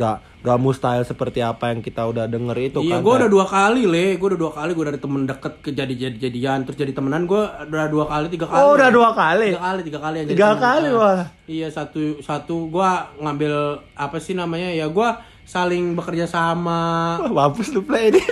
nggak 0.00 0.16
nggak 0.40 0.56
mustahil 0.58 1.04
seperti 1.04 1.38
apa 1.38 1.68
yang 1.68 1.78
kita 1.78 2.00
udah 2.02 2.24
denger 2.24 2.56
itu 2.58 2.80
Iya, 2.80 2.96
kan 2.96 3.04
gue 3.04 3.14
udah 3.14 3.28
dua 3.28 3.44
kali 3.44 3.84
le, 3.84 4.16
gue 4.16 4.26
udah 4.26 4.40
dua 4.40 4.52
kali 4.54 4.72
gue 4.72 4.84
dari 4.86 4.96
temen 4.96 5.22
deket 5.22 5.52
ke 5.60 5.70
jadi 5.70 5.92
jadi 5.92 6.16
jadian 6.18 6.64
terus 6.64 6.78
jadi 6.78 6.90
temenan 6.90 7.22
gue 7.24 7.36
udah 7.68 7.86
dua 7.86 8.08
kali 8.08 8.26
tiga 8.26 8.48
kali. 8.48 8.56
oh 8.58 8.72
udah 8.72 8.88
dua 8.88 9.12
kali 9.12 9.52
Tiga 9.52 9.60
kali, 9.60 9.80
tiga 9.84 9.98
kali 10.00 10.16
Tiga 10.24 10.50
kali, 10.56 10.88
Eh, 10.88 10.96
wah. 10.96 11.20
Iya 11.44 11.68
satu 11.68 12.00
satu 12.18 12.56
gue 12.66 12.90
ngambil 13.18 13.52
apa 13.92 14.16
sih 14.16 14.32
namanya 14.32 14.72
ya 14.72 14.88
gue 14.88 15.08
saling 15.42 15.92
bekerja 15.92 16.24
sama. 16.24 17.20
Wah, 17.20 17.50
mampus 17.50 17.68
lu 17.70 17.82
play 17.82 18.08
ini 18.08 18.22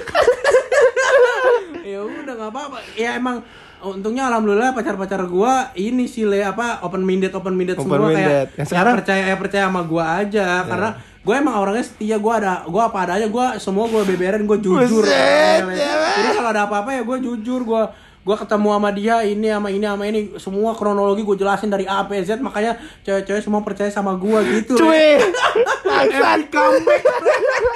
ya 1.84 2.00
udah 2.00 2.32
nggak 2.34 2.48
apa-apa. 2.48 2.78
Ya 2.94 3.16
emang 3.16 3.44
untungnya 3.80 4.26
alhamdulillah 4.26 4.72
pacar-pacar 4.72 5.22
gue 5.24 5.52
ini 5.78 6.04
sih 6.04 6.24
le 6.24 6.42
apa 6.42 6.82
open 6.82 7.00
minded 7.00 7.30
open 7.30 7.54
minded 7.54 7.76
Open 7.76 7.86
semua 7.86 7.98
minded. 8.02 8.18
kayak 8.18 8.46
Yang 8.56 8.68
sekarang- 8.68 8.86
Iya. 8.88 8.98
percaya 8.98 9.22
ya 9.24 9.36
percaya 9.36 9.64
sama 9.66 9.82
gue 9.84 10.04
aja 10.04 10.46
karena 10.64 10.88
gue 11.28 11.36
emang 11.36 11.60
orangnya 11.60 11.84
setia 11.84 12.16
gue 12.16 12.32
ada 12.32 12.64
gue 12.64 12.80
apa 12.80 12.98
ada 13.04 13.20
aja 13.20 13.28
gue 13.28 13.46
semua 13.60 13.84
gue 13.84 14.00
beberin 14.00 14.48
gue 14.48 14.58
jujur. 14.64 15.04
Buset, 15.04 15.60
Le. 15.60 15.76
ya, 15.76 15.92
jadi 16.16 16.28
kalau 16.40 16.48
ada 16.56 16.64
apa-apa 16.64 16.96
ya 16.96 17.04
gue 17.04 17.16
jujur 17.20 17.68
gue 17.68 17.82
gue 18.24 18.36
ketemu 18.36 18.68
sama 18.72 18.90
dia 18.96 19.20
ini 19.28 19.52
sama 19.52 19.68
ini 19.68 19.84
sama 19.84 20.04
ini. 20.08 20.20
Semua 20.40 20.72
kronologi 20.72 21.20
gue 21.28 21.36
jelasin 21.36 21.68
dari 21.68 21.84
A 21.84 22.00
sampai 22.00 22.24
Z 22.24 22.40
makanya 22.40 22.80
cewek-cewek 23.04 23.44
semua 23.44 23.60
percaya 23.60 23.92
sama 23.92 24.16
gue 24.16 24.40
gitu. 24.56 24.80
Cuy. 24.80 25.20
Comeback. 26.48 27.02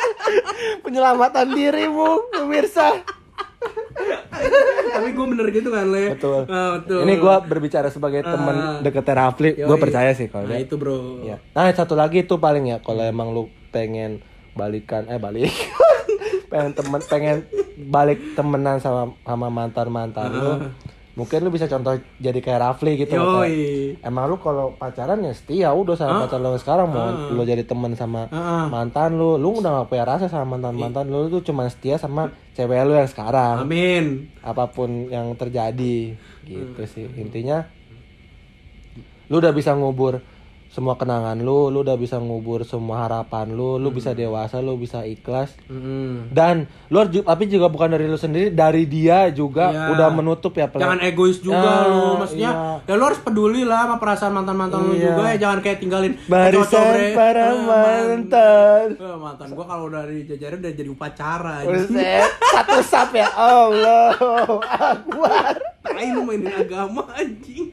penyelamatan 0.88 1.52
dirimu 1.52 2.32
pemirsa 2.32 3.04
tapi 4.92 5.08
gue 5.12 5.26
bener 5.26 5.46
gitu 5.50 5.68
kan 5.68 5.86
le. 5.88 6.14
Betul. 6.14 6.44
Ah, 6.46 6.78
betul. 6.78 7.00
Ini 7.02 7.12
gua 7.16 7.40
berbicara 7.40 7.88
sebagai 7.88 8.22
teman 8.22 8.54
Ah. 8.54 8.78
deket 8.80 9.04
Rafli. 9.04 9.56
Gue 9.56 9.78
percaya 9.78 10.12
sih 10.12 10.28
kalau 10.28 10.46
nah 10.46 10.58
itu 10.58 10.76
bro. 10.76 11.22
Ya. 11.22 11.40
Nah 11.52 11.70
satu 11.70 11.94
lagi 11.94 12.22
tuh 12.22 12.36
paling 12.36 12.68
ya 12.68 12.78
kalau 12.78 13.02
emang 13.02 13.32
lu 13.32 13.48
pengen 13.70 14.20
balikan 14.52 15.08
eh 15.08 15.16
balik. 15.16 15.48
Pengen 16.52 16.76
temen 16.76 17.00
pengen 17.02 17.36
balik 17.88 18.36
temenan 18.36 18.76
sama 18.76 19.16
sama 19.22 19.48
mantan 19.48 19.88
mantan 19.88 20.28
lu 20.28 20.52
mungkin 21.12 21.44
lu 21.44 21.52
bisa 21.52 21.68
contoh 21.68 21.92
jadi 22.16 22.40
kayak 22.40 22.60
Rafli 22.62 22.96
gitu 22.96 23.20
loh, 23.20 23.44
kayak, 23.44 24.00
emang 24.00 24.32
lu 24.32 24.40
kalau 24.40 24.72
pacaran 24.72 25.20
ya 25.20 25.36
setia 25.36 25.68
udah 25.68 25.92
sama 25.92 26.24
pacar 26.24 26.40
lu 26.40 26.56
sekarang 26.56 26.88
mau 26.88 27.04
lu 27.28 27.44
jadi 27.44 27.62
temen 27.62 27.92
sama 27.92 28.32
Ah. 28.32 28.64
mantan 28.64 29.20
lu 29.20 29.36
lu 29.36 29.60
udah 29.60 29.84
gak 29.84 29.92
punya 29.92 30.08
rasa 30.08 30.26
sama 30.26 30.56
mantan 30.56 30.72
mantan 30.74 31.12
lu 31.12 31.28
tuh 31.28 31.44
cuma 31.44 31.68
setia 31.68 32.00
sama 32.00 32.32
cewek 32.52 32.80
lu 32.82 32.92
yang 32.92 33.04
sekarang. 33.04 33.64
Amin. 33.64 34.32
Apa 34.40 34.68
pun 34.68 35.08
yang 35.08 35.32
terjadi 35.36 36.16
gitu 36.42 36.82
sih. 36.88 37.04
Intinya 37.14 37.68
lu 39.28 39.36
udah 39.36 39.52
bisa 39.52 39.72
ngubur 39.72 40.20
semua 40.72 40.96
kenangan 40.96 41.36
lu 41.36 41.68
lu 41.68 41.80
udah 41.80 41.94
bisa 41.94 42.16
ngubur 42.16 42.64
semua 42.64 43.04
harapan 43.04 43.44
lu 43.46 43.76
lu 43.76 43.92
bisa 43.92 44.10
dewasa 44.12 44.56
lu 44.58 44.74
bisa 44.74 45.04
ikhlas 45.04 45.52
Mm. 45.64 46.32
dan 46.32 46.64
lu 46.88 46.98
tapi 47.04 47.44
juga 47.44 47.68
bukan 47.68 47.88
dari 47.90 48.04
lu 48.04 48.16
sendiri 48.16 48.48
dari 48.48 48.84
dia 48.84 49.28
juga 49.28 49.68
Iya. 49.68 49.84
udah 49.90 50.08
menutup 50.10 50.52
ya 50.52 50.66
Pel. 50.66 50.80
Jangan 50.80 51.00
egois 51.02 51.38
juga 51.38 51.60
Ah, 51.60 51.84
lu, 51.86 52.00
maksudnya 52.18 52.50
ya 52.80 52.94
lu 52.94 53.02
harus 53.02 53.20
peduli 53.20 53.62
lah 53.62 53.84
sama 53.84 53.96
perasaan 53.98 54.32
mantan-mantan 54.32 54.80
lu 54.82 54.92
Iya. 54.94 55.04
juga 55.06 55.22
ya 55.26 55.36
jangan 55.38 55.58
kayak 55.60 55.78
tinggalin 55.78 56.12
barisan 56.32 56.84
bre. 56.90 57.12
para 57.12 57.44
Eh, 57.44 57.60
mantan 57.62 58.86
Eh, 58.94 59.16
mantan 59.18 59.48
gua 59.52 59.64
kalau 59.66 59.84
udah 59.86 60.02
dijajarin 60.04 60.56
udah 60.58 60.72
jadi 60.72 60.88
upacara. 60.90 61.54
Buset, 61.62 62.28
satu 62.54 62.80
sap 62.82 63.12
ya 63.12 63.28
Allah 63.28 64.16
Akbar 64.64 65.52
Tai 65.82 66.08
lu 66.08 66.22
mainin 66.22 66.48
agama 66.48 67.04
anjing. 67.12 67.68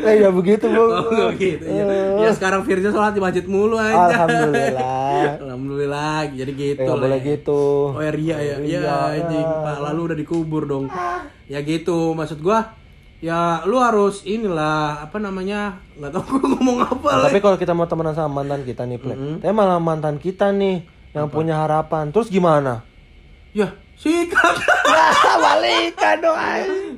eh 0.00 0.14
ya 0.18 0.30
begitu 0.30 0.68
bu 0.68 0.78
Oh, 0.80 1.32
gitu. 1.50 1.64
Ya. 1.64 1.84
ya 2.18 2.30
sekarang 2.30 2.60
Firza 2.62 2.88
sholat 2.88 3.10
di 3.10 3.18
masjid 3.18 3.44
mulu 3.44 3.74
aja. 3.74 3.96
Alhamdulillah 4.26 5.22
Alhamdulillah. 5.44 6.20
Jadi 6.30 6.50
Eh, 6.50 6.58
gitu 6.68 6.82
nggak 6.82 6.98
boleh 6.98 7.18
Le. 7.18 7.26
gitu 7.26 7.62
Oh 7.90 8.00
ya 8.00 8.10
ria 8.10 8.36
ya. 8.36 8.56
Iya 8.58 8.78
Iya. 8.78 8.96
anjing. 9.18 9.46
Pak 9.46 9.76
lalu 9.82 10.00
udah 10.04 10.16
dikubur 10.16 10.62
dong. 10.64 10.84
Ya 11.44 11.60
gitu 11.60 12.12
maksud 12.12 12.38
gua. 12.38 12.76
Ya 13.18 13.60
lu 13.64 13.76
harus 13.76 14.22
inilah 14.22 15.02
apa 15.02 15.18
namanya 15.18 15.74
nggak 15.94 16.10
tahu 16.10 16.22
gua 16.32 16.46
ngomong 16.52 16.78
apa 16.80 17.08
Nah, 17.10 17.22
tapi 17.26 17.38
kalau 17.38 17.56
kita 17.56 17.72
mau 17.72 17.84
temenan 17.84 18.12
sama 18.12 18.38
mantan 18.38 18.62
kita 18.62 18.84
nih, 18.84 18.96
Plek. 18.96 19.16
Tapi 19.38 19.50
malah 19.50 19.78
mantan 19.78 20.16
kita 20.16 20.50
nih 20.50 20.86
yang 21.10 21.26
punya 21.26 21.58
harapan. 21.58 22.08
Terus 22.08 22.28
gimana? 22.28 22.86
Ya 23.50 23.70
sikat. 23.94 24.54
Balikan 25.42 26.16
dong. 26.20 26.38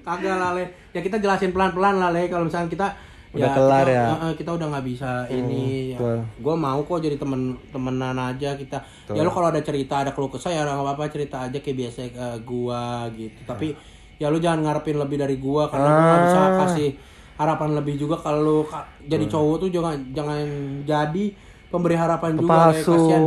Kagak 0.01 0.37
lah 0.37 0.53
le. 0.53 0.65
Ya 0.91 1.01
kita 1.01 1.17
jelasin 1.17 1.51
pelan-pelan 1.51 1.97
lah 1.97 2.11
le. 2.11 2.27
Kalau 2.27 2.45
misalnya 2.45 2.69
kita 2.69 2.87
Udah 3.31 3.51
kelar 3.55 3.87
kita, 3.87 3.95
ya? 3.95 4.03
eh, 4.03 4.19
eh, 4.27 4.33
kita 4.35 4.51
udah 4.59 4.67
nggak 4.69 4.87
bisa 4.91 5.11
ini. 5.31 5.95
betul. 5.95 6.19
Gue 6.43 6.55
mau 6.59 6.79
kok 6.83 6.99
jadi 6.99 7.15
temen 7.15 7.41
temenan 7.71 8.19
aja 8.19 8.59
kita. 8.59 8.83
Ya 9.09 9.23
lo 9.23 9.31
kalau 9.31 9.55
ada 9.55 9.63
cerita 9.63 10.03
ada 10.03 10.11
keluh 10.11 10.27
kesah 10.27 10.51
ya 10.51 10.67
nggak 10.67 10.83
apa-apa 10.83 11.07
cerita 11.09 11.47
aja 11.47 11.55
kayak 11.55 11.77
biasa 11.79 11.99
ke 12.11 12.27
gua 12.43 13.07
gitu. 13.15 13.39
Tapi 13.47 13.79
ya 14.19 14.27
lu 14.29 14.37
jangan 14.37 14.67
ngarepin 14.67 14.99
lebih 14.99 15.17
dari 15.17 15.39
gua 15.39 15.71
karena 15.71 15.89
gua 15.89 16.03
nggak 16.03 16.23
bisa 16.27 16.41
Ah. 16.41 16.51
kasih 16.61 16.91
harapan 17.39 17.71
lebih 17.73 17.95
juga 17.97 18.17
kalau 18.19 18.67
jadi 19.01 19.25
cowok 19.25 19.57
tuh 19.57 19.69
jangan 19.71 19.95
jangan 20.11 20.43
jadi 20.83 21.25
pemberi 21.71 21.95
harapan 21.95 22.35
juga. 22.35 22.51
Palsu. 22.51 22.93
kasihan 22.93 23.23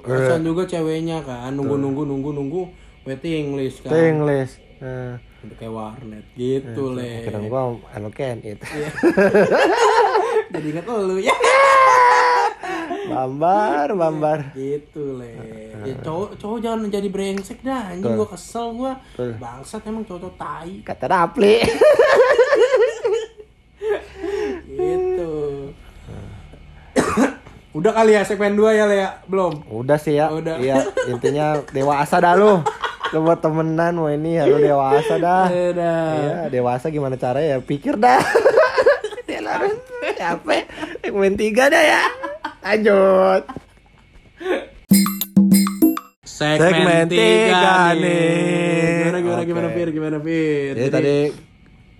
kasihan 0.00 0.42
juga 0.42 0.62
ceweknya 0.64 1.18
kan 1.20 1.50
nunggu 1.50 1.74
nunggu 1.74 2.02
nunggu 2.06 2.30
nunggu 2.32 2.62
waiting 3.02 3.58
list 3.58 3.82
kan 3.82 3.90
English. 3.92 4.62
Nah, 4.78 5.18
Udah 5.42 5.56
kayak 5.58 5.74
warnet 5.74 6.24
gitu 6.38 6.94
le. 6.94 7.26
kira 7.26 7.38
gua 7.50 7.74
eloken 7.98 8.36
itu. 8.46 8.62
Jadi 10.54 10.66
inget 10.70 10.86
lu 10.86 11.18
ya. 11.18 11.34
Bambar, 13.10 13.90
bambar. 13.98 14.54
Gitu 14.54 15.18
le. 15.18 15.34
Ya 15.82 15.94
cowok 15.98 16.38
cowok 16.38 16.58
jangan 16.62 16.86
jadi 16.86 17.08
brengsek 17.10 17.58
dah. 17.66 17.90
Anjing 17.90 18.14
gua 18.14 18.28
kesel 18.30 18.70
gua. 18.78 18.92
Betul. 19.18 19.34
Bangsat 19.42 19.82
emang 19.82 20.06
cowok 20.06 20.30
tai 20.38 20.78
Kata 20.86 21.06
Rapli. 21.10 21.58
gitu. 24.72 25.32
Udah 27.78 27.92
kali 27.96 28.14
ya 28.14 28.22
segmen 28.22 28.54
2 28.54 28.78
ya 28.78 28.84
le 28.86 28.96
ya? 29.00 29.10
Belum. 29.26 29.58
Udah 29.66 29.98
sih 29.98 30.14
ya. 30.14 30.30
Udah. 30.30 30.60
Iya, 30.62 30.86
intinya 31.10 31.58
dewasa 31.74 32.22
dah 32.22 32.38
lu. 32.38 32.62
Lu 33.12 33.20
buat 33.20 33.44
temenan 33.44 33.92
mau 33.92 34.08
ini 34.08 34.40
ya 34.40 34.48
lu 34.48 34.56
dewasa 34.56 35.20
dah. 35.20 35.46
Udah. 35.52 36.04
Iya, 36.16 36.36
dewasa 36.48 36.88
gimana 36.88 37.20
caranya 37.20 37.56
ya? 37.56 37.58
Pikir 37.60 38.00
dah. 38.00 38.16
ya 39.28 39.40
harus 39.44 39.76
capek. 40.16 40.64
Segmen 41.04 41.36
tiga 41.36 41.68
dah 41.68 41.82
ya. 41.84 42.02
Lanjut. 42.64 43.42
Segmen, 46.24 46.58
Segmen 46.58 47.04
3 47.06 47.12
tiga 47.12 47.74
nih. 47.92 48.00
nih. 48.00 48.96
Gimana 49.04 49.18
gimana 49.20 49.38
Oke. 49.38 49.46
gimana 49.46 49.68
Fir? 49.70 49.88
Gimana 49.92 50.16
Fir? 50.18 50.72
Jadi 50.74 50.90
tadi 50.90 51.16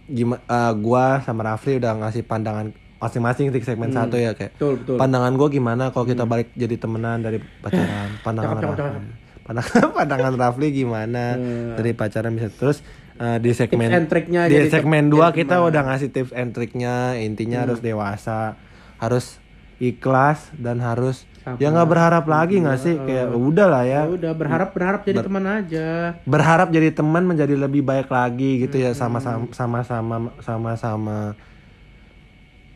gimana 0.08 0.40
gua 0.74 1.20
sama 1.22 1.40
Rafli 1.44 1.76
udah 1.78 1.92
ngasih 2.00 2.24
pandangan 2.24 2.72
masing-masing 2.98 3.50
di 3.50 3.58
segmen 3.60 3.90
satu 3.90 4.14
ya 4.14 4.30
kayak 4.32 4.54
Betul, 4.54 4.78
betul. 4.82 4.96
pandangan 4.98 5.32
gua 5.34 5.48
gimana 5.50 5.84
kalau 5.90 6.06
kita 6.06 6.22
balik 6.22 6.54
jadi 6.54 6.74
temenan 6.78 7.18
dari 7.22 7.38
pacaran 7.38 8.14
pandangan 8.22 8.54
Cakep, 8.58 8.70
cakep, 8.72 8.78
Rafli 8.78 9.21
pandangan 9.42 9.90
pandangan 9.96 10.34
Rafli 10.34 10.68
gimana? 10.70 11.36
Dari 11.74 11.92
pacaran 11.92 12.32
bisa. 12.32 12.48
Terus 12.48 12.80
eh, 13.16 13.38
di 13.38 13.50
segmen 13.50 13.86
Tips 13.86 13.96
and 13.96 14.06
triknya 14.06 14.40
di 14.46 14.56
segmen 14.66 15.04
ter- 15.06 15.14
2 15.14 15.18
jadi 15.20 15.36
kita 15.38 15.56
udah 15.60 15.82
ngasih 15.84 16.08
tips 16.10 16.32
and 16.32 16.50
triknya. 16.50 16.94
Intinya 17.18 17.64
harus 17.64 17.78
dewasa 17.78 18.56
harus 18.96 19.42
ikhlas 19.76 20.54
dan 20.54 20.78
harus 20.78 21.26
ya 21.58 21.74
nggak 21.74 21.90
berharap 21.90 22.24
lagi 22.24 22.62
nggak 22.62 22.78
sih? 22.78 22.94
Kayak 22.96 23.34
udah 23.34 23.66
lah 23.66 23.82
ya. 23.82 24.06
Ya 24.06 24.10
udah 24.10 24.32
berharap 24.32 24.70
berharap 24.70 25.00
jadi 25.02 25.18
teman 25.20 25.42
aja. 25.44 25.88
berharap 26.22 26.68
jadi 26.70 26.88
teman 26.90 27.26
menjadi 27.26 27.58
lebih 27.58 27.82
baik 27.82 28.06
lagi 28.06 28.62
gitu 28.62 28.78
ya 28.78 28.94
sama-sama 28.94 29.50
sama-sama 29.50 30.30
sama-sama 30.38 31.34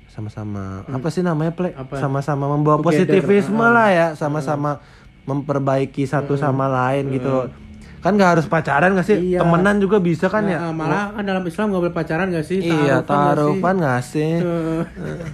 sama-sama 0.07 0.81
apa 0.89 1.09
sih 1.13 1.21
namanya 1.21 1.53
play 1.53 1.77
Apa? 1.77 2.01
sama-sama 2.01 2.49
membawa 2.49 2.81
Together. 2.81 3.05
positivisme 3.05 3.61
lah 3.61 3.89
ya 3.93 4.07
sama-sama 4.17 4.81
memperbaiki 5.27 6.03
satu 6.03 6.35
sama 6.35 6.67
lain 6.67 7.11
gitu 7.11 7.51
kan 7.99 8.15
nggak 8.15 8.31
harus 8.33 8.47
pacaran 8.47 8.95
nggak 8.95 9.03
sih 9.05 9.19
Iya. 9.29 9.43
temenan 9.43 9.77
juga 9.77 9.99
bisa 9.99 10.27
kan 10.27 10.45
ya 10.45 10.59
Nah, 10.61 10.73
malah 10.73 11.11
kan 11.11 11.23
dalam 11.23 11.43
Islam 11.43 11.69
gak 11.69 11.83
boleh 11.83 11.93
pacaran 11.93 12.31
gak 12.31 12.43
sih? 12.43 12.59
iya 12.61 13.03
Taruhan 13.03 13.59
nggak 13.77 14.03
sih? 14.07 14.39
nggak 14.39 14.45
sih 14.45 14.83
Eh, 15.03 15.27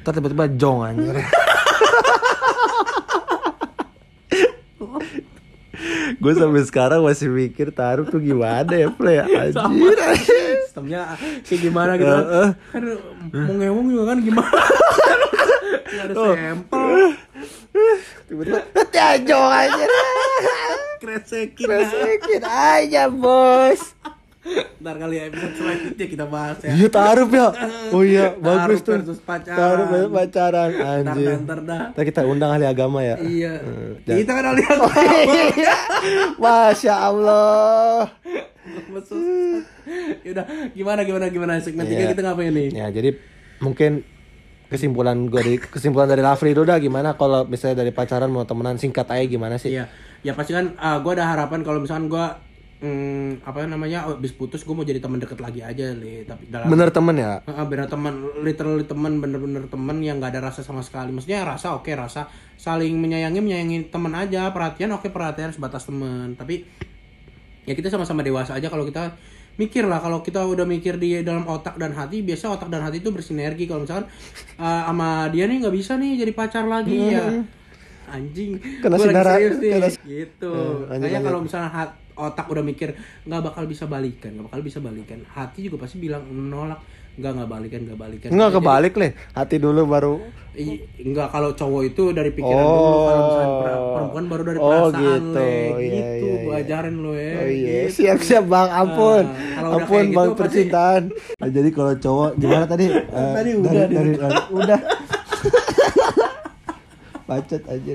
Ntar 0.00 0.12
tiba-tiba 0.14 0.44
jong 0.50 0.78
anjir 0.82 1.16
gue 6.12 6.32
sampai 6.34 6.62
sekarang 6.62 7.00
masih 7.00 7.28
mikir 7.28 7.70
taruh 7.70 8.04
tuh 8.04 8.20
gimana 8.20 8.68
ya 8.68 8.88
play 8.90 9.16
anjir 9.18 9.56
Sistemnya 10.60 11.16
kayak 11.42 11.60
gimana 11.60 11.92
gitu 11.96 12.06
kan? 12.06 12.50
Kan 12.70 12.82
mau 13.42 13.54
ngewong 13.56 13.86
juga 13.88 14.04
kan 14.06 14.18
gimana? 14.20 14.60
Nggak 15.82 16.04
ada 16.06 16.12
Oh. 16.14 16.30
sampel. 16.30 16.80
Tiba-tiba 18.26 18.60
jong 19.22 19.48
anjir 19.48 19.88
Kresekin. 21.00 21.64
Resekin 21.64 22.42
aja 22.44 23.08
bos 23.08 23.96
Ntar 24.80 24.96
kali 24.96 25.16
ya 25.16 25.28
episode 25.28 25.52
selanjutnya 25.52 26.06
kita 26.08 26.24
bahas 26.24 26.56
ya. 26.60 26.72
Iya 26.72 26.88
taruh 26.88 27.28
ya. 27.28 27.48
Oh 27.92 28.00
iya, 28.00 28.32
bagus 28.32 28.80
tuh. 28.80 28.96
versus 28.96 29.20
pacaran. 29.20 29.52
Taruh 29.54 29.86
versus 29.86 30.10
pacaran 30.10 30.68
Ntar 30.72 30.96
anjir. 31.12 31.28
ntar 31.44 31.58
dah. 31.60 31.84
Ntar 31.92 32.04
kita 32.08 32.20
undang 32.24 32.50
ahli 32.50 32.64
agama 32.64 33.04
ya. 33.04 33.20
Iya. 33.20 33.60
jangan- 34.00 34.16
Kita 34.16 34.30
kan 34.32 34.44
lihat 34.56 34.76
Masya 36.40 36.94
Allah. 36.96 38.08
Yaudah, 40.24 40.44
gimana 40.72 41.00
gimana 41.04 41.26
gimana 41.28 41.52
segmen 41.60 41.84
tiga 41.84 42.08
Iya. 42.08 42.10
kita 42.12 42.20
ngapain 42.24 42.52
nih? 42.52 42.68
Ya, 42.72 42.86
jadi 42.88 43.10
mungkin 43.58 44.04
kesimpulan 44.70 45.26
gue 45.26 45.40
dari 45.42 45.58
kesimpulan 45.58 46.06
dari 46.06 46.22
Lafri 46.22 46.54
itu 46.54 46.62
udah 46.62 46.78
gimana 46.78 47.18
kalau 47.18 47.42
misalnya 47.44 47.82
dari 47.82 47.90
pacaran 47.90 48.30
mau 48.30 48.46
temenan 48.46 48.78
singkat 48.78 49.10
aja 49.10 49.26
gimana 49.26 49.58
sih? 49.58 49.74
Iya, 49.74 49.90
ya 50.22 50.32
pasti 50.38 50.54
kan 50.54 50.78
gue 50.78 51.12
ada 51.18 51.26
harapan 51.26 51.66
kalau 51.66 51.82
misalkan 51.82 52.06
gue 52.06 52.26
hmm, 52.80 53.44
apa 53.44 53.66
namanya 53.66 54.08
habis 54.08 54.30
putus 54.30 54.62
gue 54.62 54.70
mau 54.70 54.86
jadi 54.86 55.02
teman 55.02 55.18
deket 55.18 55.42
lagi 55.42 55.60
aja 55.60 55.90
li. 55.90 56.22
Tapi 56.22 56.46
dalam 56.46 56.70
Bener 56.70 56.88
temen 56.94 57.14
ya? 57.18 57.42
Heeh, 57.44 57.64
bener 57.66 57.86
teman 57.90 58.14
literally 58.46 58.86
teman 58.86 59.18
bener-bener 59.18 59.66
teman 59.66 59.98
yang 60.00 60.22
nggak 60.22 60.38
ada 60.38 60.54
rasa 60.54 60.62
sama 60.62 60.86
sekali. 60.86 61.10
Maksudnya 61.10 61.42
rasa 61.42 61.74
oke 61.74 61.90
rasa 61.90 62.30
saling 62.54 62.94
menyayangi 62.94 63.40
menyayangi 63.42 63.78
teman 63.90 64.14
aja. 64.14 64.54
Perhatian 64.54 64.94
oke 64.94 65.10
perhatian 65.10 65.50
sebatas 65.50 65.84
teman 65.84 66.38
tapi 66.38 66.62
ya 67.68 67.76
kita 67.76 67.92
sama-sama 67.92 68.24
dewasa 68.24 68.56
aja 68.56 68.72
kalau 68.72 68.88
kita 68.88 69.14
mikir 69.56 69.84
lah 69.84 69.98
kalau 69.98 70.20
kita 70.20 70.42
udah 70.42 70.62
mikir 70.62 70.94
di 70.94 71.20
dalam 71.20 71.44
otak 71.44 71.74
dan 71.74 71.90
hati 71.90 72.20
biasa 72.20 72.50
otak 72.50 72.68
dan 72.68 72.80
hati 72.80 72.98
itu 72.98 73.08
bersinergi. 73.08 73.64
Kalau 73.64 73.82
misalkan 73.82 74.06
eh, 74.54 74.82
sama 74.84 75.26
dia 75.28 75.44
nih 75.44 75.56
nggak 75.58 75.74
bisa 75.74 75.94
nih 75.94 76.18
jadi 76.18 76.32
pacar 76.32 76.64
lagi 76.64 76.96
ya. 77.10 77.24
Anjing. 78.06 78.58
Kena 78.82 78.94
Gua 78.94 79.06
lagi 79.06 79.14
sinar- 79.14 79.26
serius 79.30 79.56
nih. 79.56 79.70
kena- 79.72 79.90
gitu. 80.02 80.52
Lanjut, 80.84 80.98
kayaknya 80.98 81.20
kalau 81.22 81.40
misalnya 81.40 81.70
hat- 81.70 81.98
otak 82.12 82.46
udah 82.46 82.60
mikir 82.60 82.92
nggak 83.24 83.42
bakal 83.42 83.64
bisa 83.64 83.84
balikan 83.86 84.34
nggak 84.34 84.46
bakal 84.50 84.60
bisa 84.60 84.78
balikan. 84.78 85.22
Hati 85.26 85.64
juga 85.64 85.86
pasti 85.86 85.96
bilang 85.96 86.26
menolak 86.26 86.82
nggak 87.12 87.32
nggak 87.32 87.48
balikan 87.48 87.80
nggak 87.82 87.98
balikan 87.98 88.28
Enggak 88.28 88.48
Jadi- 88.48 88.56
kebalik 88.58 88.92
leh. 88.94 89.10
Hati 89.32 89.56
dulu 89.56 89.82
baru. 89.84 90.14
I- 90.52 90.82
enggak 91.00 91.28
kalau 91.28 91.50
cowok 91.52 91.82
itu 91.86 92.10
dari 92.10 92.30
pikiran 92.30 92.58
dulu 92.60 92.98
kalau 93.00 93.20
misalnya 93.22 93.48
per- 93.56 93.86
perempuan 93.92 94.24
baru 94.26 94.42
dari 94.44 94.58
Oh, 94.58 94.66
perasaan 94.66 94.98
gitu. 94.98 95.30
le 95.32 95.46
Iya, 95.46 95.70
gitu 95.70 96.26
iya, 96.26 96.34
gua 96.40 96.50
iya. 96.50 96.60
ajarin 96.60 96.96
lo 96.96 97.12
ya 97.12 97.32
Oh 97.32 97.46
iya, 97.46 97.70
gitu. 97.80 97.90
siap-siap 97.96 98.44
bang, 98.46 98.68
ampun, 98.68 99.24
Ah, 99.24 99.30
kalau 99.54 99.68
udah 99.68 99.78
ampun 99.78 100.02
bang 100.02 100.10
gitu, 100.10 100.18
pasti- 100.32 100.42
percintaan. 100.42 101.02
Nah, 101.40 101.48
jadi 101.48 101.68
kalau 101.70 101.92
cowok 101.96 102.30
gimana 102.36 102.64
tadi? 102.66 102.86
Eh, 102.90 103.32
Tadi 103.32 103.50
dari- 103.50 103.54
udah, 103.56 103.72
dari, 103.86 104.10
dari- 104.12 104.46
udah. 104.60 104.80
Bacot 107.22 107.62
aja. 107.64 107.92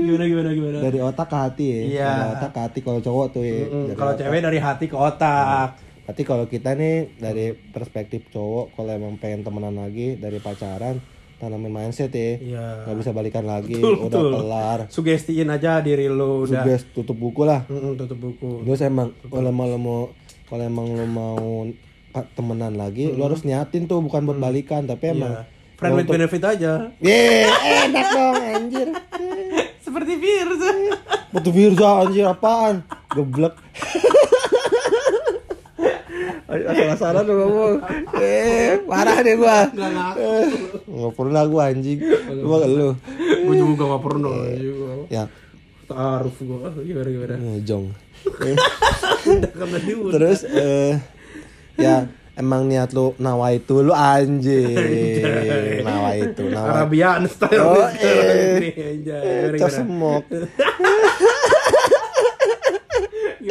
gimana 0.00 0.24
gimana 0.24 0.48
gimana 0.50 0.76
Dari 0.80 0.98
otak 0.98 1.26
ke 1.28 1.36
hati 1.36 1.64
ya. 1.66 1.80
Iya. 1.84 2.08
Dari 2.10 2.30
otak 2.32 2.50
ke 2.50 2.60
hati 2.62 2.78
kalau 2.80 3.00
cowok 3.00 3.26
tuh 3.30 3.42
ya. 3.42 3.60
Mm, 3.62 3.84
Dari 3.84 3.98
kalau 3.98 4.12
cewek 4.16 4.40
dari 4.40 4.58
hati 4.58 4.84
ke 4.86 4.96
otak 4.96 5.66
Berarti 6.10 6.26
kalau 6.26 6.50
kita 6.50 6.74
nih 6.74 7.22
dari 7.22 7.54
perspektif 7.54 8.26
cowok 8.34 8.74
kalau 8.74 8.90
emang 8.90 9.14
pengen 9.22 9.46
temenan 9.46 9.78
lagi 9.78 10.18
dari 10.18 10.42
pacaran 10.42 10.98
tanamin 11.38 11.70
mindset 11.70 12.10
ya. 12.10 12.34
Iya. 12.34 12.66
Nggak 12.82 12.96
bisa 12.98 13.10
balikan 13.14 13.46
lagi, 13.46 13.78
Betul, 13.78 14.10
udah 14.10 14.18
betul. 14.18 14.30
kelar. 14.34 14.78
sugestiin 14.90 15.46
aja 15.54 15.78
diri 15.78 16.10
lo 16.10 16.42
udah 16.42 16.66
tutup 16.90 17.14
buku 17.14 17.46
lah. 17.46 17.62
Mm-mm, 17.70 17.94
tutup 17.94 18.18
buku 18.18 18.66
Terus 18.66 18.82
emang 18.82 19.14
kalau 19.22 19.54
emang 19.54 19.70
lo 19.70 19.78
mau 19.78 20.00
kalau 20.50 20.66
emang 20.66 20.86
lo 20.90 21.06
mau 21.06 21.38
temenan 22.34 22.74
lagi, 22.74 23.14
lo 23.14 23.30
harus 23.30 23.46
niatin 23.46 23.86
tuh 23.86 24.02
bukan 24.02 24.26
buat 24.26 24.42
balikan, 24.42 24.90
tapi 24.90 25.14
emang 25.14 25.30
Iya. 25.30 25.78
friend 25.78 25.94
with 25.94 26.10
benefit 26.10 26.42
aja 26.42 26.90
Ye, 26.98 27.46
enak 27.86 28.06
dong 28.10 28.34
anjir. 28.34 28.88
seperti 29.86 30.18
virus 30.18 30.58
Betul 31.30 31.54
Firza 31.54 32.02
anjir 32.02 32.26
apaan? 32.26 32.82
Geblek. 33.14 33.54
Asal-asalan 36.50 37.22
lu 37.22 37.34
ngomong. 37.36 37.74
Eh, 38.16 38.82
parah 38.82 39.18
deh 39.18 39.34
gua. 39.34 39.66
nggak 39.66 40.12
Eh, 40.16 40.44
Nggak 40.84 41.12
pernah 41.14 41.42
gua 41.44 41.62
anjing. 41.68 41.98
Gua 42.36 42.56
lu. 42.62 42.90
gue 43.40 43.54
juga 43.56 43.82
gak 43.88 44.02
pernah 44.04 44.30
juga 44.52 44.90
Ya, 45.08 45.24
taruh 45.84 46.30
gue 46.30 46.58
gimana 46.82 47.08
gimana 47.08 47.34
eh, 47.36 47.58
jong. 47.62 47.86
Eh, 48.44 48.56
kan 49.50 49.68
Terus 50.12 50.40
eh 50.44 51.00
ya 51.74 52.04
emang 52.32 52.64
niat 52.64 52.90
lu 52.90 53.16
nawa 53.16 53.50
itu 53.50 53.80
lu 53.80 53.90
anjing. 53.90 54.76
Nawa 55.80 56.10
itu, 56.14 56.42
nawa. 56.46 56.66
Arabian 56.76 57.24
style 57.26 57.58
Oh, 57.58 57.86
eh. 57.90 58.70
anjay. 58.70 59.22
Gimana, 59.48 59.58
Cos 59.58 59.76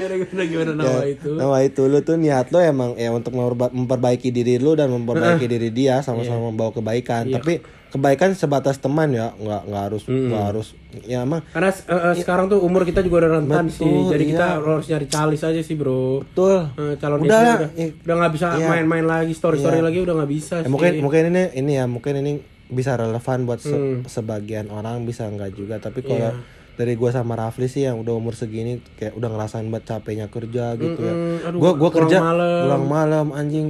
gimana? 0.02 0.16
semok. 0.16 0.30
gimana 0.30 0.44
gimana 0.46 0.72
gimana 0.72 0.72
Ya, 0.72 0.90
nama 0.90 1.04
itu 1.06 1.30
Nawa 1.32 1.58
itu 1.62 1.82
lu 1.86 2.00
tuh 2.00 2.16
niat 2.16 2.48
lu 2.48 2.58
emang 2.60 2.90
ya 2.96 3.10
untuk 3.10 3.32
memperba- 3.32 3.70
memperbaiki 3.70 4.30
diri 4.30 4.56
lu 4.56 4.74
dan 4.74 4.88
memperbaiki 4.90 5.46
diri 5.46 5.70
dia 5.70 6.00
sama-sama 6.00 6.48
membawa 6.48 6.72
kebaikan. 6.72 7.28
Tapi 7.30 7.60
kebaikan 7.90 8.32
sebatas 8.32 8.78
teman 8.78 9.10
ya, 9.10 9.34
nggak 9.34 9.62
nggak 9.66 9.84
harus 9.84 10.04
nggak 10.06 10.44
harus 10.46 10.68
ya 11.02 11.22
emang 11.22 11.42
karena 11.48 11.70
eh, 11.70 11.90
eh, 11.90 12.16
sekarang 12.16 12.46
tuh 12.48 12.60
umur 12.60 12.82
kita 12.84 13.02
juga 13.02 13.26
udah 13.26 13.32
rentan 13.40 13.66
Betul, 13.66 13.78
sih 13.80 13.94
jadi 14.10 14.24
kita 14.28 14.46
iya. 14.46 14.56
harus 14.56 14.84
nyari 14.86 15.08
calis 15.08 15.42
aja 15.44 15.58
sih 15.60 15.74
bro 15.74 16.22
betul. 16.24 16.70
Eh, 16.72 16.94
calon 16.96 17.18
Udah, 17.20 17.34
istri 17.34 17.50
udah 17.56 17.70
eh, 17.76 17.90
udah 18.00 18.16
nggak 18.16 18.32
bisa 18.32 18.46
iya. 18.56 18.68
main-main 18.68 19.06
lagi 19.08 19.34
story 19.34 19.58
story 19.58 19.80
lagi 19.80 20.00
udah 20.00 20.16
nggak 20.16 20.32
bisa 20.32 20.56
Ya, 20.56 20.62
sih 20.62 20.70
mungkin 20.70 20.92
mungkin 21.00 21.24
ini 21.28 21.44
ini 21.56 21.72
ya 21.76 21.86
mungkin 21.86 22.14
ini 22.16 22.32
bisa 22.68 22.94
relevan 22.94 23.40
buat 23.44 23.58
se- 23.60 23.74
Hmm. 23.74 24.02
sebagian 24.04 24.70
orang 24.70 25.02
bisa 25.04 25.26
enggak 25.26 25.50
juga 25.52 25.78
tapi 25.78 26.02
kalau 26.02 26.30
Iya. 26.30 26.59
Dari 26.80 26.96
gua 26.96 27.12
sama 27.12 27.36
Rafli 27.36 27.68
sih 27.68 27.84
yang 27.84 28.00
udah 28.00 28.16
umur 28.16 28.32
segini 28.32 28.80
kayak 28.96 29.12
udah 29.14 29.28
ngerasain 29.28 29.68
banget 29.68 29.84
capeknya 29.86 30.32
kerja 30.32 30.80
gitu 30.80 30.96
ya. 30.96 31.12
Mm-mm, 31.12 31.44
aduh, 31.44 31.60
Gua 31.60 31.72
gua 31.76 31.90
pulang 31.92 32.08
kerja 32.08 32.18
malam. 32.24 32.62
pulang 32.64 32.86
malam 32.88 33.28
anjing. 33.36 33.68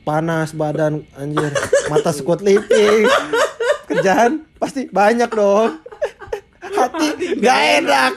Panas 0.00 0.56
badan 0.56 1.04
anjir. 1.12 1.52
Mata 1.86 2.08
squat 2.10 2.40
lifting 2.40 3.04
kerjaan 3.84 4.48
pasti 4.56 4.88
banyak 4.88 5.28
dong. 5.28 5.76
Hati 6.64 7.36
nggak 7.36 7.58
enak. 7.78 8.14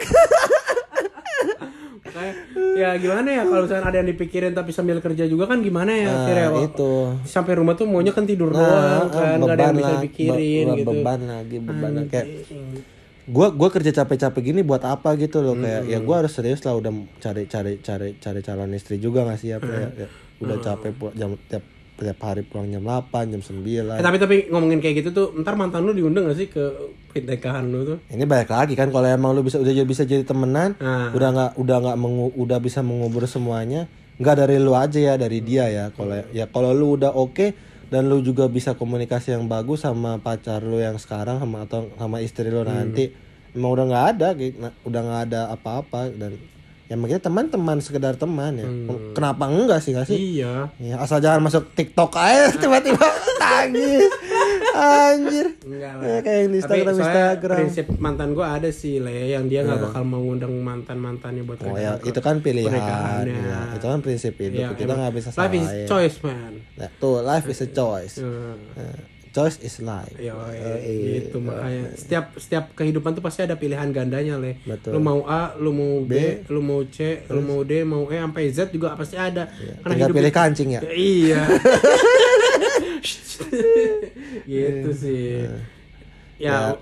Kayak, 2.02 2.36
ya 2.76 2.90
gimana 2.96 3.28
ya 3.32 3.44
kalau 3.44 3.64
misalnya 3.64 3.86
ada 3.86 3.98
yang 4.00 4.10
dipikirin 4.10 4.52
tapi 4.52 4.72
sambil 4.72 5.00
kerja 5.00 5.24
juga 5.26 5.48
kan 5.48 5.60
gimana 5.60 5.92
ya 5.92 6.08
nah, 6.08 6.16
akhirnya 6.24 6.48
itu. 6.66 6.94
Sampai 7.24 7.56
rumah 7.56 7.76
tuh 7.76 7.88
maunya 7.88 8.12
kan 8.12 8.24
tidur 8.24 8.52
nah 8.52 8.60
doang 8.60 9.08
kan 9.10 9.36
nggak 9.38 9.56
ada 9.56 9.64
yang 9.64 9.78
bisa 9.78 9.94
dipikirin 10.00 10.66
be- 10.66 10.78
gitu. 10.78 10.92
beban 10.92 11.20
lagi 11.24 11.58
beban 11.60 11.92
kayak 12.08 12.28
gua 13.32 13.48
gua 13.50 13.70
kerja 13.70 13.92
capek-capek 13.94 14.42
gini 14.44 14.62
buat 14.62 14.84
apa 14.84 15.16
gitu 15.16 15.40
loh 15.40 15.56
kayak 15.56 15.88
ya 15.88 16.00
gua 16.00 16.20
harus 16.20 16.34
serius 16.34 16.60
lah 16.62 16.74
udah 16.74 16.92
cari 17.18 17.48
cari 17.48 17.80
cari 17.80 18.10
cari 18.16 18.40
calon 18.40 18.72
istri 18.72 18.98
juga 18.98 19.24
nggak 19.24 19.40
sih 19.40 19.52
apa 19.52 19.66
ya, 19.66 19.88
ya 19.98 20.08
udah 20.40 20.58
capek 20.60 20.92
pulang 20.92 21.16
jam 21.16 21.30
tiap 21.46 21.64
tiap 21.94 22.18
hari 22.20 22.42
pulang 22.42 22.66
jam 22.68 22.82
8 22.82 23.30
jam 23.30 23.40
9 23.40 23.62
Eh, 23.94 24.02
tapi 24.02 24.18
tapi 24.18 24.36
ngomongin 24.48 24.78
kayak 24.78 24.96
gitu 25.00 25.10
tuh 25.12 25.28
ntar 25.38 25.54
mantan 25.54 25.86
lu 25.86 25.94
diundang 25.94 26.26
gak 26.26 26.34
sih 26.36 26.48
ke 26.48 26.64
pernikahan 27.08 27.62
lu 27.64 27.86
tuh? 27.86 27.98
Ini 28.08 28.26
balik 28.26 28.50
lagi 28.50 28.74
kan 28.74 28.90
kalau 28.90 29.06
emang 29.06 29.32
lu 29.32 29.42
bisa 29.42 29.58
udah 29.58 29.70
jadi- 29.72 29.86
bisa 29.86 30.02
jadi 30.04 30.24
temenan 30.24 30.74
Nah. 30.76 31.12
udah 31.12 31.30
nggak 31.30 31.52
udah 31.56 31.78
nggak 31.80 31.98
mengu- 31.98 32.34
udah 32.36 32.58
bisa 32.58 32.82
mengubur 32.82 33.24
semuanya 33.26 33.86
nggak 34.18 34.36
dari 34.36 34.58
lu 34.58 34.74
aja 34.74 34.98
ya 34.98 35.14
dari 35.16 35.40
dia 35.40 35.66
ya. 35.68 35.86
Kalau 35.92 36.26
ya 36.32 36.46
kalau 36.48 36.74
lu 36.74 36.96
udah 36.96 37.12
oke 37.12 37.54
dan 37.92 38.08
lu 38.08 38.24
juga 38.24 38.48
bisa 38.48 38.72
komunikasi 38.72 39.36
yang 39.36 39.52
bagus 39.52 39.84
sama 39.84 40.16
pacar 40.24 40.64
lu 40.64 40.80
yang 40.80 40.96
sekarang 40.96 41.44
sama 41.44 41.68
atau 41.68 41.92
sama 42.00 42.24
istri 42.24 42.48
lu 42.48 42.64
nanti. 42.64 43.12
Emang 43.52 43.76
udah 43.76 43.86
nggak 43.92 44.06
ada 44.16 44.28
gitu. 44.40 44.56
Nah, 44.64 44.72
udah 44.88 45.02
nggak 45.04 45.22
ada 45.28 45.42
apa-apa 45.52 46.08
dan 46.16 46.40
ya 46.92 47.00
makanya 47.00 47.24
teman-teman 47.24 47.80
sekedar 47.80 48.20
teman 48.20 48.52
ya. 48.60 48.68
Kenapa 49.16 49.48
enggak 49.48 49.80
sih 49.80 49.96
nggak 49.96 50.08
sih? 50.12 50.18
Iya. 50.36 50.68
Ya, 50.76 51.00
asal 51.00 51.24
jangan 51.24 51.40
masuk 51.40 51.72
TikTok 51.72 52.12
aja 52.20 52.52
tiba-tiba 52.62 53.08
tangis. 53.40 54.12
Anjir. 54.72 55.56
Enggak 55.64 55.94
Ya, 56.04 56.20
kayak 56.20 56.38
yang 56.38 56.52
di 56.52 56.58
Instagram 56.60 56.92
soalnya 56.92 57.08
Instagram. 57.08 57.58
prinsip 57.64 57.86
mantan 57.96 58.30
gua 58.36 58.60
ada 58.60 58.68
sih 58.76 59.00
le 59.00 59.32
yang 59.32 59.48
dia 59.48 59.64
nggak 59.64 59.88
bakal 59.88 60.04
mau 60.04 60.20
ngundang 60.20 60.52
mantan 60.60 61.00
mantannya 61.00 61.48
buat 61.48 61.64
Oh 61.64 61.80
ya, 61.80 61.96
itu 62.04 62.20
kan 62.20 62.44
pilihan. 62.44 62.76
Ya. 63.24 63.72
Itu 63.72 63.88
kan 63.88 64.04
prinsip 64.04 64.36
hidup. 64.36 64.60
Iya, 64.60 64.70
kita 64.76 64.92
nggak 64.92 65.14
bisa 65.16 65.32
life 65.32 65.56
is 65.56 65.68
choice 65.88 66.18
man. 66.20 66.60
Nah, 66.76 66.92
tuh, 67.00 67.24
life 67.24 67.48
is 67.48 67.64
a 67.64 67.72
choice. 67.72 68.20
Eh, 68.20 69.00
choice 69.32 69.58
is 69.64 69.80
life. 69.80 70.14
Yo, 70.20 70.36
iya. 70.52 71.24
gitu 71.24 71.40
makanya 71.40 71.96
setiap 71.96 72.36
setiap 72.36 72.76
kehidupan 72.76 73.16
tuh 73.16 73.24
pasti 73.24 73.48
ada 73.48 73.56
pilihan 73.56 73.90
gandanya 73.90 74.36
le. 74.38 74.60
Betul. 74.68 74.96
Lu 74.96 75.00
mau 75.00 75.24
A, 75.28 75.56
lu 75.56 75.72
mau 75.72 76.04
B, 76.04 76.46
lu 76.52 76.62
mau 76.64 76.84
C, 76.88 77.24
lu 77.32 77.42
mau 77.44 77.64
D, 77.64 77.82
mau 77.88 78.08
E 78.12 78.20
sampai 78.20 78.52
Z 78.52 78.70
juga 78.76 78.94
pasti 79.00 79.16
ada. 79.16 79.48
Karena 79.52 79.94
Tinggal 79.96 80.10
hidup 80.12 80.18
pilih 80.20 80.34
kancing 80.36 80.70
ya. 80.76 80.82
Ya, 80.84 80.92
iya. 80.94 81.42
gitu 84.52 84.92
sih. 84.94 85.48
Ya, 86.42 86.76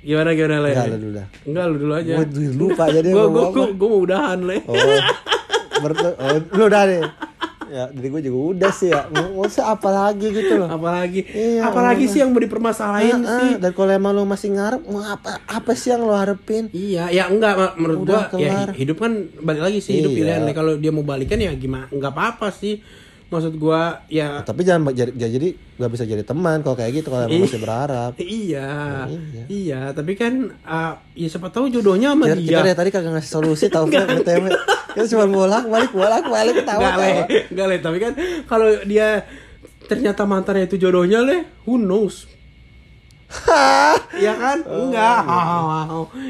gimana 0.00 0.32
gimana 0.32 0.56
le? 0.64 0.70
Enggak 0.72 0.88
lu 0.88 0.96
dulu 0.98 1.12
dah. 1.12 1.26
Enggak 1.44 1.64
lu 1.68 1.76
dulu 1.76 1.92
aja. 1.96 2.14
Gue 2.16 2.26
lupa 2.56 2.84
jadi 2.88 3.08
apa. 3.12 3.26
gua, 3.54 3.66
gua 3.76 3.88
mau 3.88 4.00
udahan 4.00 4.38
le. 4.44 4.58
Oh. 4.66 4.76
Bertu 5.82 6.08
oh, 6.14 6.38
lu 6.56 6.62
udah 6.68 6.82
deh. 6.88 7.02
Ya 7.72 7.88
dari 7.88 8.08
gue 8.12 8.20
juga 8.28 8.38
udah 8.52 8.70
sih 8.70 8.92
ya 8.92 9.08
mau 9.08 9.48
apa 9.48 9.88
lagi 9.88 10.28
gitu 10.28 10.60
loh 10.60 10.68
apalagi 10.68 11.24
Iya, 11.24 11.72
apalagi 11.72 12.04
sih 12.04 12.20
yang 12.20 12.28
mau 12.28 12.44
dipermasalahin 12.44 13.24
Ah, 13.24 13.32
ah, 13.32 13.38
sih 13.40 13.50
dan 13.56 13.72
kalau 13.72 13.88
emang 13.88 14.12
lo 14.12 14.28
masih 14.28 14.52
ngarep 14.52 14.84
mau 14.84 15.00
apa 15.00 15.40
apa 15.48 15.72
sih 15.72 15.88
yang 15.88 16.04
lo 16.04 16.12
harapin 16.12 16.68
Iya, 16.68 17.08
ya 17.08 17.32
enggak 17.32 17.80
menurut 17.80 18.04
gua 18.04 18.28
ya 18.36 18.68
hidup 18.76 19.00
kan 19.00 19.12
balik 19.40 19.64
lagi 19.64 19.80
sih 19.80 20.04
hidup 20.04 20.12
Iya. 20.12 20.18
pilihan. 20.20 20.52
Kalau 20.52 20.76
dia 20.76 20.92
mau 20.92 21.00
balikan 21.00 21.40
ya 21.40 21.56
gimana? 21.56 21.88
Enggak 21.88 22.12
apa-apa 22.12 22.52
sih. 22.52 22.84
Maksud 23.32 23.56
gua 23.56 24.04
ya 24.12 24.44
tapi 24.44 24.60
jangan 24.60 24.92
jadi 24.92 25.08
jadi 25.16 25.48
nggak 25.80 25.90
bisa 25.96 26.04
jadi 26.04 26.20
teman 26.20 26.60
kalau 26.60 26.76
kayak 26.76 27.00
gitu 27.00 27.08
kalau 27.08 27.32
masih 27.32 27.56
berharap 27.56 28.12
iya. 28.20 29.08
iya. 29.08 29.44
Iya, 29.48 29.80
tapi 29.96 30.12
kan 30.20 30.52
ah, 30.62 31.00
ya 31.16 31.32
siapa 31.32 31.48
tahu 31.48 31.72
jodohnya 31.72 32.12
sama 32.12 32.28
kita, 32.28 32.36
dia. 32.36 32.44
kita 32.44 32.60
dari 32.68 32.76
tadi 32.76 32.90
kagak 32.92 33.12
ngasih 33.16 33.32
solusi 33.32 33.72
tau 33.72 33.88
kan 33.92 34.04
btw 34.04 34.52
kita 34.92 35.06
cuma 35.08 35.24
bolak 35.26 35.64
balik 35.66 35.90
bolak 35.90 36.24
balik 36.24 36.54
ketawa 36.60 36.80
Enggak 36.82 36.96
le, 36.96 37.08
tawa 37.08 37.24
enggak 37.48 37.66
le, 37.66 37.76
tapi 37.78 37.96
kan 37.98 38.12
kalau 38.44 38.68
dia 38.84 39.08
ternyata 39.82 40.22
mantannya 40.22 40.64
itu 40.64 40.76
jodohnya 40.76 41.20
le, 41.20 41.44
who 41.64 41.76
knows? 41.76 42.24
Iya 44.12 44.32
kan? 44.36 44.58
Enggak. 44.62 45.18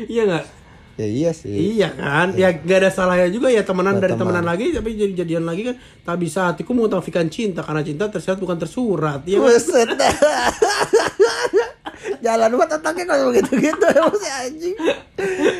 Iya 0.06 0.22
enggak? 0.24 0.46
ya 0.92 1.08
iya 1.08 1.30
sih 1.32 1.80
Iya 1.80 1.88
kan, 1.88 2.36
ya 2.36 2.52
gak 2.52 2.78
ada 2.84 2.90
salahnya 2.92 3.32
juga 3.32 3.48
ya 3.48 3.64
temenan 3.64 3.96
Ya, 3.96 4.04
dari 4.04 4.12
teman. 4.12 4.28
temenan 4.28 4.44
lagi 4.44 4.76
tapi 4.76 4.92
jadi 4.92 5.24
jadian 5.24 5.48
lagi 5.48 5.72
kan 5.72 5.76
tak 6.04 6.16
bisa 6.20 6.52
hatiku 6.52 6.76
mengutafikan 6.76 7.32
cinta 7.32 7.64
karena 7.64 7.80
cinta 7.80 8.12
tersirat 8.12 8.36
bukan 8.36 8.60
tersurat 8.60 9.24
ya 9.24 9.40
kan? 9.40 9.56
Jalan. 12.22 12.48
Buat 12.54 12.70
otaknya 12.78 13.04
kalau 13.04 13.34
begitu-gitu 13.34 13.86
emang 13.90 14.16
si 14.16 14.28
anjing. 14.30 14.76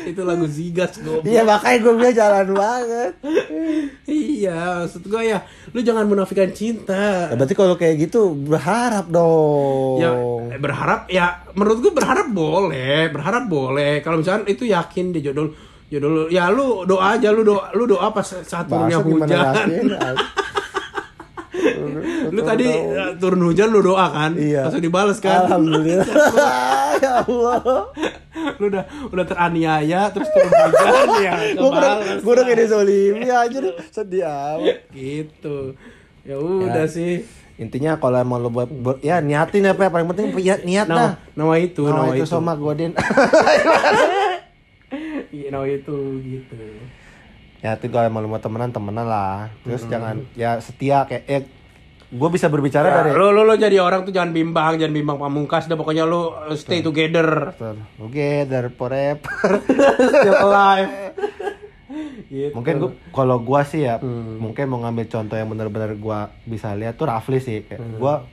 Itu 0.07 0.21
lagu 0.23 0.47
zigas 0.47 0.95
goblok. 1.03 1.27
Iya 1.27 1.43
makanya 1.43 1.77
gue 1.83 1.93
bilang 1.99 2.15
jalan 2.15 2.47
banget. 2.55 3.11
Iya 4.07 4.87
maksud 4.87 5.03
gue 5.05 5.21
ya 5.27 5.39
lu 5.75 5.79
jangan 5.83 6.07
menafikan 6.07 6.49
cinta. 6.55 7.29
Ya, 7.29 7.35
Berarti 7.35 7.53
kalau 7.53 7.75
kayak 7.75 7.95
gitu 8.09 8.31
berharap 8.31 9.11
dong. 9.11 9.99
Ya 9.99 10.11
eh, 10.55 10.59
berharap 10.59 11.11
ya 11.11 11.43
menurut 11.51 11.83
gue 11.83 11.93
berharap 11.93 12.27
boleh 12.31 13.11
berharap 13.11 13.43
boleh. 13.51 13.99
Kalau 13.99 14.23
misalkan 14.23 14.47
itu 14.47 14.63
yakin 14.63 15.11
dia 15.11 15.29
jodoh 15.29 15.51
jodoh 15.93 16.09
lu 16.09 16.23
ya 16.33 16.49
lu 16.49 16.89
doa 16.89 17.13
aja 17.13 17.29
lu 17.29 17.45
doa 17.45 17.69
lu 17.77 17.85
doa 17.85 18.09
pas 18.09 18.25
saat 18.25 18.65
turunnya 18.65 18.97
hujan 18.97 19.69
lu 22.29 22.41
tadi 22.41 22.67
eh, 22.67 23.11
turun 23.17 23.41
hujan 23.43 23.67
lu 23.67 23.79
doa 23.79 24.07
kan? 24.07 24.31
Iya. 24.33 24.67
Langsung 24.67 24.81
dibales 24.81 25.17
kan? 25.17 25.45
Alhamdulillah. 25.45 26.07
Ya 27.03 27.19
Allah. 27.19 27.89
Lu 28.57 28.65
udah 28.65 28.83
udah 29.09 29.25
teraniaya 29.25 30.07
terus 30.09 30.29
turun 30.29 30.47
hujan 30.47 31.07
ya 31.19 31.33
Gue 31.57 31.69
udah 31.69 31.93
Gue 32.21 32.31
udah 32.31 32.45
kayak 32.45 32.69
zolimi 32.69 33.27
aja 33.27 33.57
deh 33.59 33.73
Sedih 33.89 34.23
amat. 34.23 34.77
Gitu. 34.89 35.75
Ya 36.23 36.37
udah 36.37 36.85
sih. 36.85 37.25
Intinya 37.53 37.95
kalau 37.95 38.17
emang 38.17 38.39
lo 38.39 38.49
buat, 38.49 38.69
buat 38.69 38.97
Ya 38.99 39.19
niatin 39.19 39.61
ya 39.63 39.73
Pe. 39.73 39.85
Paling 39.85 40.07
penting 40.07 40.31
ya, 40.39 40.57
niat 40.59 40.87
dah. 40.87 41.17
nama 41.33 41.53
itu 41.55 41.83
Nah, 41.83 42.05
nama 42.05 42.13
itu 42.13 42.23
itu. 42.23 42.31
sama 42.31 42.53
Godin 42.55 42.93
Iya, 45.29 45.47
nama 45.49 45.65
itu 45.65 45.97
gitu 46.21 46.55
Ya 47.63 47.79
itu 47.79 47.87
kalau 47.87 48.11
mau 48.11 48.39
temenan 48.43 48.75
Temenan 48.75 49.07
lah. 49.07 49.47
Terus 49.63 49.87
jangan 49.87 50.27
Ya 50.35 50.59
setia 50.59 51.07
kayak 51.07 51.23
eh, 51.31 51.43
Gue 52.13 52.29
bisa 52.29 52.45
berbicara 52.45 52.85
Ya, 52.85 52.95
dari 53.01 53.17
lo 53.17 53.33
lo 53.33 53.41
lo 53.41 53.57
jadi 53.57 53.81
orang 53.81 54.05
tuh 54.05 54.13
jangan 54.13 54.35
bimbang 54.37 54.77
jangan 54.77 54.93
bimbang 54.93 55.17
pamungkas 55.17 55.65
dah. 55.65 55.73
Pokoknya 55.73 56.05
lo 56.05 56.45
stay 56.53 56.85
together. 56.85 57.57
Oke, 57.97 58.45
dari 58.45 58.69
forever. 58.69 59.49
still 60.13 60.37
alive. 60.37 60.91
Gitu. 62.33 62.49
mungkin 62.57 62.81
gua 62.81 62.91
kalau 63.13 63.37
gua 63.37 63.61
sih 63.61 63.85
ya, 63.85 64.01
mungkin 64.41 64.65
mau 64.65 64.81
ngambil 64.81 65.05
contoh 65.05 65.37
yang 65.37 65.45
benar-benar 65.53 65.93
gua 66.01 66.33
bisa 66.49 66.73
lihat 66.73 66.97
tuh 66.97 67.05
Rafli 67.05 67.37
sih. 67.37 67.61
Kayak 67.65 67.81
gua 68.01 68.25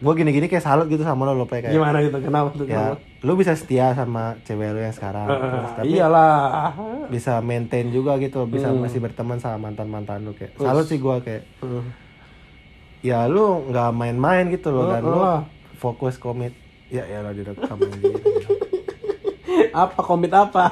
gua 0.00 0.12
gini-gini 0.12 0.46
kayak 0.46 0.60
salut 0.60 0.86
gitu 0.86 1.00
sama 1.00 1.22
lo, 1.22 1.34
lo 1.34 1.44
kayak. 1.44 1.68
gimana 1.68 2.00
gitu 2.00 2.16
kenapa 2.18 2.48
tuh 2.50 2.64
Ya, 2.64 2.96
kenapa? 2.96 3.04
lu 3.20 3.32
bisa 3.34 3.52
setia 3.52 3.92
sama 3.92 4.40
cewek 4.42 4.70
lu 4.70 4.80
yang 4.80 4.90
sekarang. 4.90 5.28
Terus, 5.28 5.72
tapi 5.74 5.88
iyalah 5.90 6.32
bisa 7.06 7.38
maintain 7.38 7.88
juga 7.88 8.16
gitu, 8.16 8.44
bisa 8.44 8.68
masih 8.70 8.98
berteman 8.98 9.36
sama 9.36 9.68
mantan-mantan 9.68 10.22
lu 10.22 10.32
kayak. 10.32 10.56
Salut 10.56 10.84
sih 10.84 10.96
gua 10.96 11.20
kayak 11.20 11.44
Hmm. 11.60 11.84
ya 13.00 13.24
lu 13.24 13.64
nggak 13.66 13.90
main-main 13.90 14.48
gitu 14.48 14.68
loh 14.68 14.88
dan 14.88 15.02
lu 15.02 15.16
Heeh. 15.16 15.40
fokus 15.74 16.16
komit. 16.16 16.56
Ya 16.88 17.04
ya 17.04 17.20
lo 17.20 17.30
direkam 17.30 17.76
ini. 17.78 18.10
apa 19.72 20.00
komit 20.00 20.32
apa 20.32 20.64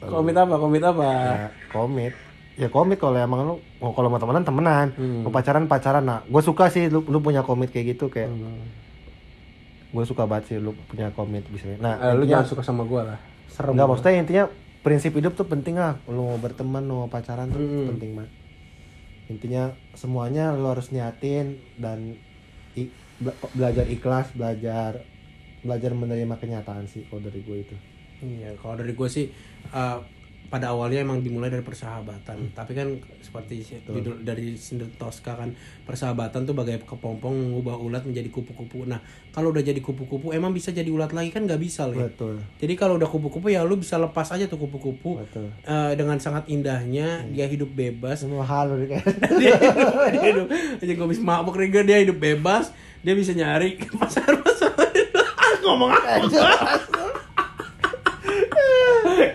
komit 0.00 0.32
apa 0.32 0.54
komit 0.56 0.80
apa 0.80 1.04
ya, 1.04 1.48
komit 1.68 2.14
ya 2.58 2.68
komit 2.68 2.98
kalau 2.98 3.14
emang 3.14 3.40
lu 3.40 3.54
mau 3.78 3.92
kalau 3.92 4.08
mau 4.08 4.18
temenan 4.18 4.42
temenan. 4.42 4.86
Mau 5.22 5.30
pacaran 5.30 5.64
pacaran. 5.64 6.02
Nah 6.02 6.18
gue 6.22 6.42
suka 6.42 6.66
sih 6.66 6.86
lu 6.86 7.00
lu 7.02 7.18
punya 7.18 7.40
komit 7.40 7.70
kayak 7.70 7.94
gitu 7.94 8.06
kayak 8.08 8.28
gue 9.88 10.04
suka 10.04 10.26
banget 10.26 10.44
sih 10.46 10.56
lu 10.58 10.74
punya 10.84 11.08
komit 11.10 11.46
bisa. 11.46 11.70
Nah 11.76 11.96
Eh, 11.96 12.12
lu 12.12 12.26
jangan 12.26 12.44
suka 12.44 12.60
sama 12.60 12.82
gua 12.82 13.06
lah. 13.06 13.18
Serem 13.48 13.72
Enggak 13.72 13.88
maksudnya 13.88 14.12
intinya 14.16 14.44
prinsip 14.78 15.14
hidup 15.14 15.32
tuh 15.32 15.46
penting 15.46 15.74
lah. 15.74 15.96
Lu 16.04 16.26
mau 16.26 16.36
berteman 16.36 16.82
lu 16.82 16.94
mau 16.96 17.08
pacaran 17.08 17.48
tuh 17.48 17.56
Hmm. 17.56 17.88
penting 17.88 18.10
banget. 18.12 18.32
Intinya 19.28 19.62
semuanya 19.94 20.52
lu 20.52 20.66
harus 20.66 20.88
niatin 20.88 21.46
dan 21.74 22.18
i- 22.74 22.90
bela- 23.16 23.38
belajar 23.50 23.86
ikhlas 23.86 24.28
belajar 24.30 25.02
belajar 25.58 25.90
menerima 25.92 26.34
kenyataan 26.34 26.84
sih 26.84 27.06
kalau 27.06 27.20
dari 27.20 27.40
gue 27.40 27.56
itu. 27.60 27.76
Iya, 28.18 28.54
kalau 28.56 28.74
dari 28.76 28.92
gue 28.92 29.08
sih 29.08 29.30
uh, 29.70 29.98
pada 30.48 30.72
awalnya 30.72 31.04
emang 31.04 31.20
dimulai 31.20 31.48
dari 31.48 31.60
persahabatan, 31.60 32.56
tapi 32.56 32.72
kan 32.72 32.88
seperti 33.20 33.60
si- 33.60 33.84
judul 33.84 34.24
dari 34.24 34.56
Sinder 34.56 34.88
Tosca 34.96 35.36
kan 35.36 35.52
persahabatan 35.84 36.42
tuh 36.42 36.56
bagai 36.56 36.80
kepompong 36.82 37.52
mengubah 37.52 37.76
ulat 37.76 38.02
menjadi 38.02 38.32
kupu-kupu. 38.32 38.88
Nah, 38.88 38.96
kalau 39.28 39.52
udah 39.52 39.60
jadi 39.60 39.76
kupu-kupu 39.78 40.32
emang 40.32 40.56
bisa 40.56 40.72
jadi 40.72 40.88
ulat 40.88 41.12
lagi? 41.12 41.28
Kan 41.28 41.44
nggak 41.44 41.60
bisa 41.60 41.84
loh. 41.84 42.00
betul. 42.00 42.40
Jadi 42.56 42.74
kalau 42.74 42.96
udah 42.96 43.04
kupu-kupu 43.04 43.52
ya 43.52 43.60
lu 43.60 43.76
bisa 43.76 44.00
lepas 44.00 44.32
aja 44.32 44.48
tuh 44.48 44.56
kupu-kupu 44.56 45.20
uh, 45.68 45.92
dengan 45.92 46.16
sangat 46.16 46.48
indahnya 46.48 47.28
dia 47.28 47.44
hidup 47.44 47.68
bebas. 47.68 48.18
semua 48.18 48.42
hal 48.42 48.72
kayak 48.88 49.04
dia 49.36 49.52
hidup, 49.54 49.94
dia 50.10 50.22
hidup. 50.32 50.46
Aja 50.80 50.92
gue 50.96 51.08
bisa 51.08 51.22
mabuk 51.22 51.54
nih 51.54 51.84
dia 51.84 51.98
hidup 52.00 52.16
bebas 52.16 52.72
dia 52.98 53.14
bisa 53.14 53.30
nyari 53.30 53.78
pasar-pasar. 54.00 54.74
Ngomong 55.62 55.92
apa 55.92 57.07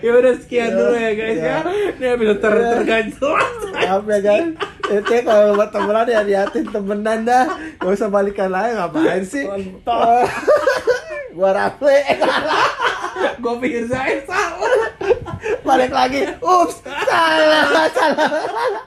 ya 0.04 0.10
udah 0.16 0.34
sekian 0.40 0.70
dulu 0.72 0.94
ya 0.96 1.12
guys 1.12 1.40
ya. 1.40 1.58
ini 2.00 2.06
bisa 2.20 2.34
ter 2.40 2.54
terkait 2.54 3.06
Maaf 3.20 4.04
ya 4.08 4.18
guys. 4.22 4.48
Itu 4.84 5.10
ya 5.10 5.20
kalau 5.24 5.56
buat 5.56 5.70
temenan 5.72 6.06
ya 6.08 6.20
niatin 6.24 6.64
temenan 6.68 7.18
dah. 7.24 7.44
Gak 7.80 7.92
usah 7.92 8.08
balikan 8.12 8.52
lagi 8.52 8.76
ngapain 8.76 9.24
sih? 9.24 9.44
Kontol. 9.44 10.24
Gua 11.36 11.50
Rafli 11.50 11.98
gue 13.14 13.54
pikir 13.60 13.84
saya 13.86 14.18
salah. 14.24 14.90
Balik 15.62 15.92
lagi. 15.92 16.24
Ups 16.40 16.82
Salah 16.84 17.88
Salah. 17.92 18.30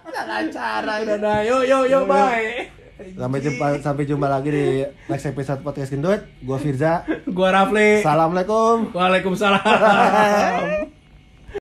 Salah 0.09 0.41
cara. 0.49 0.93
Dadah 1.05 1.39
yo 1.45 1.63
yo 1.63 1.85
yo 1.85 1.99
bye 2.05 2.86
Sampai 2.97 3.39
jumpa 3.45 3.65
sampai 3.79 4.03
jumpa 4.09 4.27
lagi 4.27 4.49
di 4.49 4.65
next 5.05 5.29
episode 5.29 5.61
podcast 5.61 5.93
gendut. 5.93 6.25
Gua 6.41 6.57
Firza. 6.57 7.05
gua 7.29 7.53
Rafli 7.53 8.01
Assalamualaikum. 8.01 8.89
Waalaikumsalam 8.91 9.61